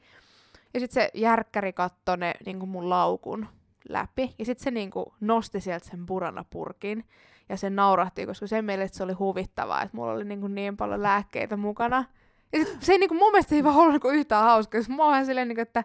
Ja 0.74 0.80
sitten 0.80 1.04
se 1.04 1.12
järkkäri 1.14 1.74
katsoi 1.74 2.18
ne 2.18 2.34
niin 2.46 2.60
kuin 2.60 2.70
mun 2.70 2.90
laukun 2.90 3.48
läpi. 3.90 4.36
Ja 4.40 4.46
sitten 4.46 4.64
se 4.64 4.72
niin 4.72 4.92
kuin 4.92 5.06
nosti 5.20 5.62
sieltä 5.62 5.90
sen 5.90 6.06
puranapurkin. 6.06 7.06
Ja 7.50 7.58
se 7.58 7.70
naurahti, 7.70 8.26
koska 8.26 8.48
sen 8.48 8.66
mielestä 8.66 8.98
se 8.98 9.04
oli 9.04 9.14
huvittavaa, 9.14 9.82
että 9.82 9.98
mulla 9.98 10.12
oli 10.12 10.26
niin, 10.26 10.42
kuin 10.42 10.56
niin 10.56 10.78
paljon 10.78 11.04
lääkkeitä 11.04 11.58
mukana. 11.58 12.06
Ja 12.54 12.66
sit 12.66 12.82
se 12.82 12.92
ei 12.92 12.98
niin 12.98 13.10
kuin, 13.10 13.20
mun 13.20 13.32
mielestä 13.32 13.56
ei 13.56 13.64
vaan 13.64 13.76
ollut 13.76 14.04
niin 14.04 14.16
yhtään 14.16 14.44
hauska. 14.44 14.78
Mä 14.98 15.16
oon 15.16 15.26
silleen, 15.26 15.48
niin 15.48 15.56
kuin, 15.56 15.64
että, 15.64 15.84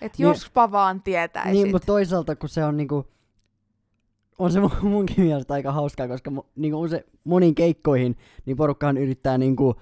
että 0.00 0.18
niin, 0.18 0.28
jospa 0.28 0.72
vaan 0.72 1.02
tietäisit. 1.02 1.52
Niin, 1.52 1.70
mutta 1.70 1.86
toisaalta 1.86 2.36
kun 2.36 2.48
se 2.48 2.64
on 2.64 2.76
niin 2.76 2.88
kuin, 2.88 3.06
on 4.38 4.52
se 4.52 4.60
munkin 4.82 5.24
mielestä 5.24 5.54
aika 5.54 5.72
hauskaa, 5.72 6.08
koska 6.08 6.30
niin 6.56 6.72
kuin 6.72 6.90
se 6.90 7.04
moniin 7.24 7.54
keikkoihin, 7.54 8.16
niin 8.46 8.56
porukkaan 8.56 8.96
yrittää 8.96 9.38
niin 9.38 9.56
kuin, 9.56 9.76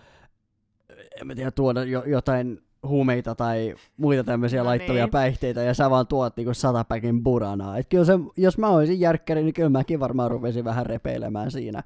en 1.21 1.27
mä 1.27 1.35
tiedä, 1.35 1.51
tuoda 1.51 1.85
jo, 1.85 2.05
jotain 2.05 2.63
huumeita 2.87 3.35
tai 3.35 3.75
muita 3.97 4.25
tämmöisiä 4.25 4.61
no 4.61 4.67
laittomia 4.67 5.05
niin. 5.05 5.11
päihteitä, 5.11 5.63
ja 5.63 5.75
sä 5.75 5.91
vaan 5.91 6.07
tuot 6.07 6.37
niinku 6.37 6.55
satapäkin 6.55 7.23
buranaa. 7.23 7.79
Et 7.79 7.89
kyllä 7.89 8.05
se, 8.05 8.13
jos 8.37 8.59
mä 8.59 8.69
olisin 8.69 9.01
järkkäri, 9.01 9.43
niin 9.43 9.55
kyllä 9.55 9.69
mäkin 9.69 10.01
varmaan 10.01 10.31
rupesin 10.31 10.65
vähän 10.65 10.87
repeilemään 10.87 11.51
siinä. 11.51 11.83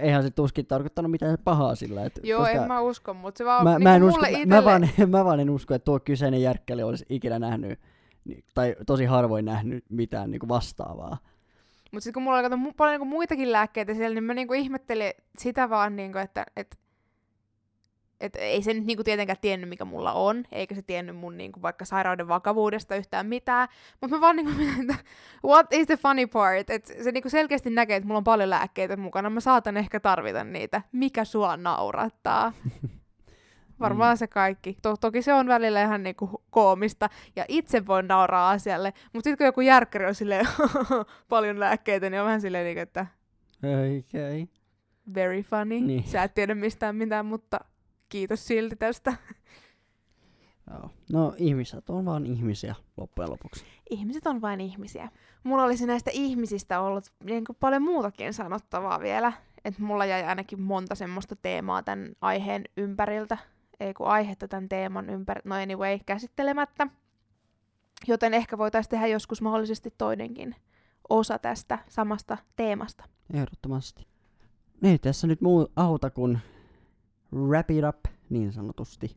Eihän 0.00 0.22
se 0.22 0.30
tuskin 0.30 0.66
tarkoittanut 0.66 1.10
mitään 1.10 1.38
pahaa 1.44 1.74
sillä. 1.74 2.04
Et, 2.04 2.20
Joo, 2.22 2.46
en 2.46 2.62
mä 2.62 2.80
usko, 2.80 3.14
mutta 3.14 3.38
se 3.38 3.44
vaan 3.44 3.64
mä, 3.64 3.70
niin 3.70 3.82
mä, 3.82 3.96
en 3.96 4.02
usko, 4.02 4.26
itelle... 4.26 4.46
mä, 4.46 4.64
vaan, 4.64 4.88
mä 5.06 5.24
vaan 5.24 5.40
en 5.40 5.50
usko, 5.50 5.74
että 5.74 5.84
tuo 5.84 6.00
kyseinen 6.00 6.42
järkkäli 6.42 6.82
olisi 6.82 7.06
ikinä 7.08 7.38
nähnyt, 7.38 7.78
tai 8.54 8.76
tosi 8.86 9.04
harvoin 9.04 9.44
nähnyt 9.44 9.84
mitään 9.88 10.30
niinku 10.30 10.48
vastaavaa. 10.48 11.18
Mutta 11.92 12.04
sitten 12.04 12.12
kun 12.14 12.22
mulla 12.22 12.38
oli 12.38 12.48
kato, 12.48 12.58
paljon 12.76 12.92
niinku 12.92 13.16
muitakin 13.16 13.52
lääkkeitä 13.52 13.94
siellä, 13.94 14.14
niin 14.14 14.24
mä 14.24 14.34
niinku 14.34 14.54
ihmettelin 14.54 15.12
sitä 15.38 15.70
vaan, 15.70 15.96
niinku, 15.96 16.18
että 16.18 16.46
et, 16.56 16.78
et 18.22 18.36
ei 18.36 18.62
se 18.62 18.74
nyt 18.74 18.84
niinku 18.84 19.04
tietenkään 19.04 19.36
tiennyt, 19.40 19.68
mikä 19.68 19.84
mulla 19.84 20.12
on, 20.12 20.44
eikä 20.52 20.74
se 20.74 20.82
tiennyt 20.82 21.16
mun 21.16 21.36
niinku 21.36 21.62
vaikka 21.62 21.84
sairauden 21.84 22.28
vakavuudesta 22.28 22.96
yhtään 22.96 23.26
mitään. 23.26 23.68
Mutta 24.00 24.16
mä 24.16 24.20
vaan 24.20 24.36
niinku, 24.36 24.52
what 25.44 25.66
is 25.72 25.86
the 25.86 25.96
funny 25.96 26.26
part? 26.26 26.70
Et 26.70 26.86
se 27.02 27.12
niinku 27.12 27.28
selkeästi 27.28 27.70
näkee, 27.70 27.96
että 27.96 28.06
mulla 28.06 28.18
on 28.18 28.24
paljon 28.24 28.50
lääkkeitä 28.50 28.96
mukana, 28.96 29.30
mä 29.30 29.40
saatan 29.40 29.76
ehkä 29.76 30.00
tarvita 30.00 30.44
niitä. 30.44 30.82
Mikä 30.92 31.24
sua 31.24 31.56
naurattaa? 31.56 32.52
Varmaan 33.80 34.14
mm. 34.14 34.18
se 34.18 34.26
kaikki. 34.26 34.76
To- 34.82 34.96
toki 34.96 35.22
se 35.22 35.34
on 35.34 35.46
välillä 35.46 35.82
ihan 35.82 36.02
niinku 36.02 36.42
koomista, 36.50 37.08
ja 37.36 37.44
itse 37.48 37.86
voin 37.86 38.08
nauraa 38.08 38.50
asialle, 38.50 38.92
mutta 39.12 39.24
sitten 39.24 39.38
kun 39.38 39.46
joku 39.46 39.60
järkkäri 39.60 40.06
on 40.06 40.14
silleen 40.14 40.46
paljon 41.28 41.60
lääkkeitä, 41.60 42.10
niin 42.10 42.20
on 42.20 42.26
vähän 42.26 42.40
silleen, 42.40 42.64
niinku, 42.64 42.80
että... 42.80 43.06
Okay. 43.58 44.46
Very 45.14 45.42
funny. 45.42 45.80
Niin. 45.80 46.04
Sä 46.04 46.22
et 46.22 46.34
tiedä 46.34 46.54
mistään 46.54 46.96
mitään, 46.96 47.26
mutta 47.26 47.60
kiitos 48.12 48.46
silti 48.46 48.76
tästä. 48.76 49.12
Joo. 50.70 50.90
No 51.12 51.34
ihmiset 51.36 51.90
on 51.90 52.04
vain 52.04 52.26
ihmisiä 52.26 52.74
loppujen 52.96 53.30
lopuksi. 53.30 53.64
Ihmiset 53.90 54.26
on 54.26 54.40
vain 54.40 54.60
ihmisiä. 54.60 55.08
Mulla 55.44 55.64
olisi 55.64 55.86
näistä 55.86 56.10
ihmisistä 56.14 56.80
ollut 56.80 57.04
niin 57.24 57.44
kuin 57.44 57.56
paljon 57.60 57.82
muutakin 57.82 58.34
sanottavaa 58.34 59.00
vielä. 59.00 59.32
Että 59.64 59.82
mulla 59.82 60.04
jäi 60.04 60.24
ainakin 60.24 60.60
monta 60.60 60.94
semmoista 60.94 61.36
teemaa 61.36 61.82
tämän 61.82 62.12
aiheen 62.20 62.64
ympäriltä. 62.76 63.38
Ei 63.80 63.94
kun 63.94 64.06
aihetta 64.06 64.48
tämän 64.48 64.68
teeman 64.68 65.10
ympäri, 65.10 65.40
no 65.44 65.54
anyway, 65.54 65.98
käsittelemättä. 66.06 66.86
Joten 68.06 68.34
ehkä 68.34 68.58
voitaisiin 68.58 68.90
tehdä 68.90 69.06
joskus 69.06 69.42
mahdollisesti 69.42 69.94
toinenkin 69.98 70.54
osa 71.08 71.38
tästä 71.38 71.78
samasta 71.88 72.38
teemasta. 72.56 73.04
Ehdottomasti. 73.34 74.06
Ei 74.82 74.98
tässä 74.98 75.26
nyt 75.26 75.40
muu 75.40 75.68
auta 75.76 76.10
kuin 76.10 76.38
wrap 77.34 77.70
it 77.70 77.84
up 77.88 77.98
niin 78.30 78.52
sanotusti. 78.52 79.16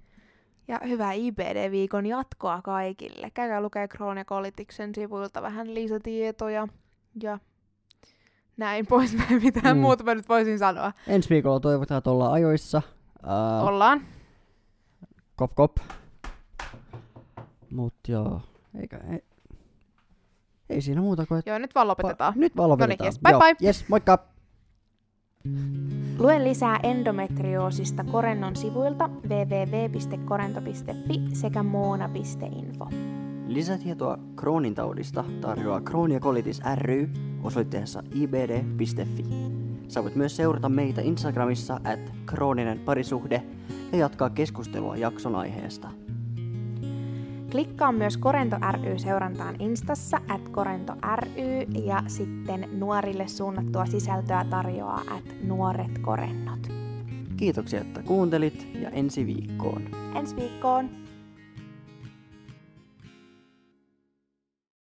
Ja 0.67 0.80
hyvää 0.88 1.13
IBD-viikon 1.13 2.06
jatkoa 2.06 2.62
kaikille. 2.62 3.32
Käykää 3.34 3.62
lukee 3.62 3.88
Kroonia 3.88 4.25
Koliksen 4.25 4.95
sivuilta 4.95 5.41
vähän 5.41 5.73
lisätietoja 5.73 6.67
ja 7.23 7.39
näin 8.58 8.88
pois. 8.88 9.17
Mitään 9.43 9.78
mm. 9.78 9.82
muuta 9.82 10.04
mä 10.04 10.15
nyt 10.15 10.30
voisin 10.30 10.60
sanoa. 10.60 10.91
Ensi 11.08 11.30
viikolla 11.30 11.60
toivotaan, 11.60 11.97
että 11.97 12.12
ollaan 12.12 12.34
ajoissa. 12.34 12.82
Uh, 13.23 13.67
ollaan. 13.67 14.01
Kop 15.36 15.56
kop. 15.56 15.78
Mut 17.69 17.93
joo, 18.08 18.41
eikä, 18.82 18.99
ei, 19.12 19.23
ei 20.69 20.82
siinä 20.82 21.01
muuta 21.01 21.25
kuin... 21.25 21.43
Joo, 21.45 21.58
nyt 21.58 21.75
vaan 21.75 21.88
lopetetaan. 21.88 22.34
Pa- 22.34 22.38
nyt 22.38 22.58
vaan 22.58 22.69
lopetetaan. 22.69 22.97
Noniin, 22.97 23.13
yes, 23.13 23.19
bye 23.19 23.32
joo, 23.32 23.39
bye. 23.39 23.67
Yes, 23.67 23.89
moikka. 23.89 24.35
Lue 26.19 26.43
lisää 26.43 26.79
endometrioosista 26.84 28.03
Korennon 28.03 28.55
sivuilta 28.55 29.10
www.korento.fi 29.29 31.21
sekä 31.34 31.63
moona.info. 31.63 32.89
Lisätietoa 33.47 34.17
Kroonin 34.36 34.75
taudista 34.75 35.23
tarjoaa 35.41 35.81
Kroonia 35.81 36.19
Kolitis 36.19 36.62
ry 36.75 37.10
osoitteessa 37.43 38.03
ibd.fi. 38.13 39.25
Sä 39.88 40.03
voit 40.03 40.15
myös 40.15 40.36
seurata 40.36 40.69
meitä 40.69 41.01
Instagramissa 41.01 41.79
at 41.84 42.13
krooninen 42.25 42.79
parisuhde 42.79 43.43
ja 43.91 43.97
jatkaa 43.97 44.29
keskustelua 44.29 44.97
jakson 44.97 45.36
aiheesta. 45.36 46.05
Klikkaa 47.56 47.91
myös 47.91 48.18
Korento 48.18 48.58
ry 48.72 49.00
seurantaan 49.00 49.56
Instassa 49.60 50.18
at 50.28 50.50
Korento 50.50 50.94
ry 51.15 51.62
ja 51.86 52.04
sitten 52.08 52.70
nuorille 52.72 53.28
suunnattua 53.28 53.86
sisältöä 53.86 54.46
tarjoaa 54.50 55.02
at 55.08 55.24
Nuoret 55.44 56.00
Korennot. 56.02 56.60
Kiitoksia, 57.38 57.82
että 57.82 58.04
kuuntelit 58.04 58.68
ja 58.82 58.89
ensi 58.89 59.26
viikkoon. 59.26 59.82
Ensi 60.15 60.36
viikkoon. 60.36 61.05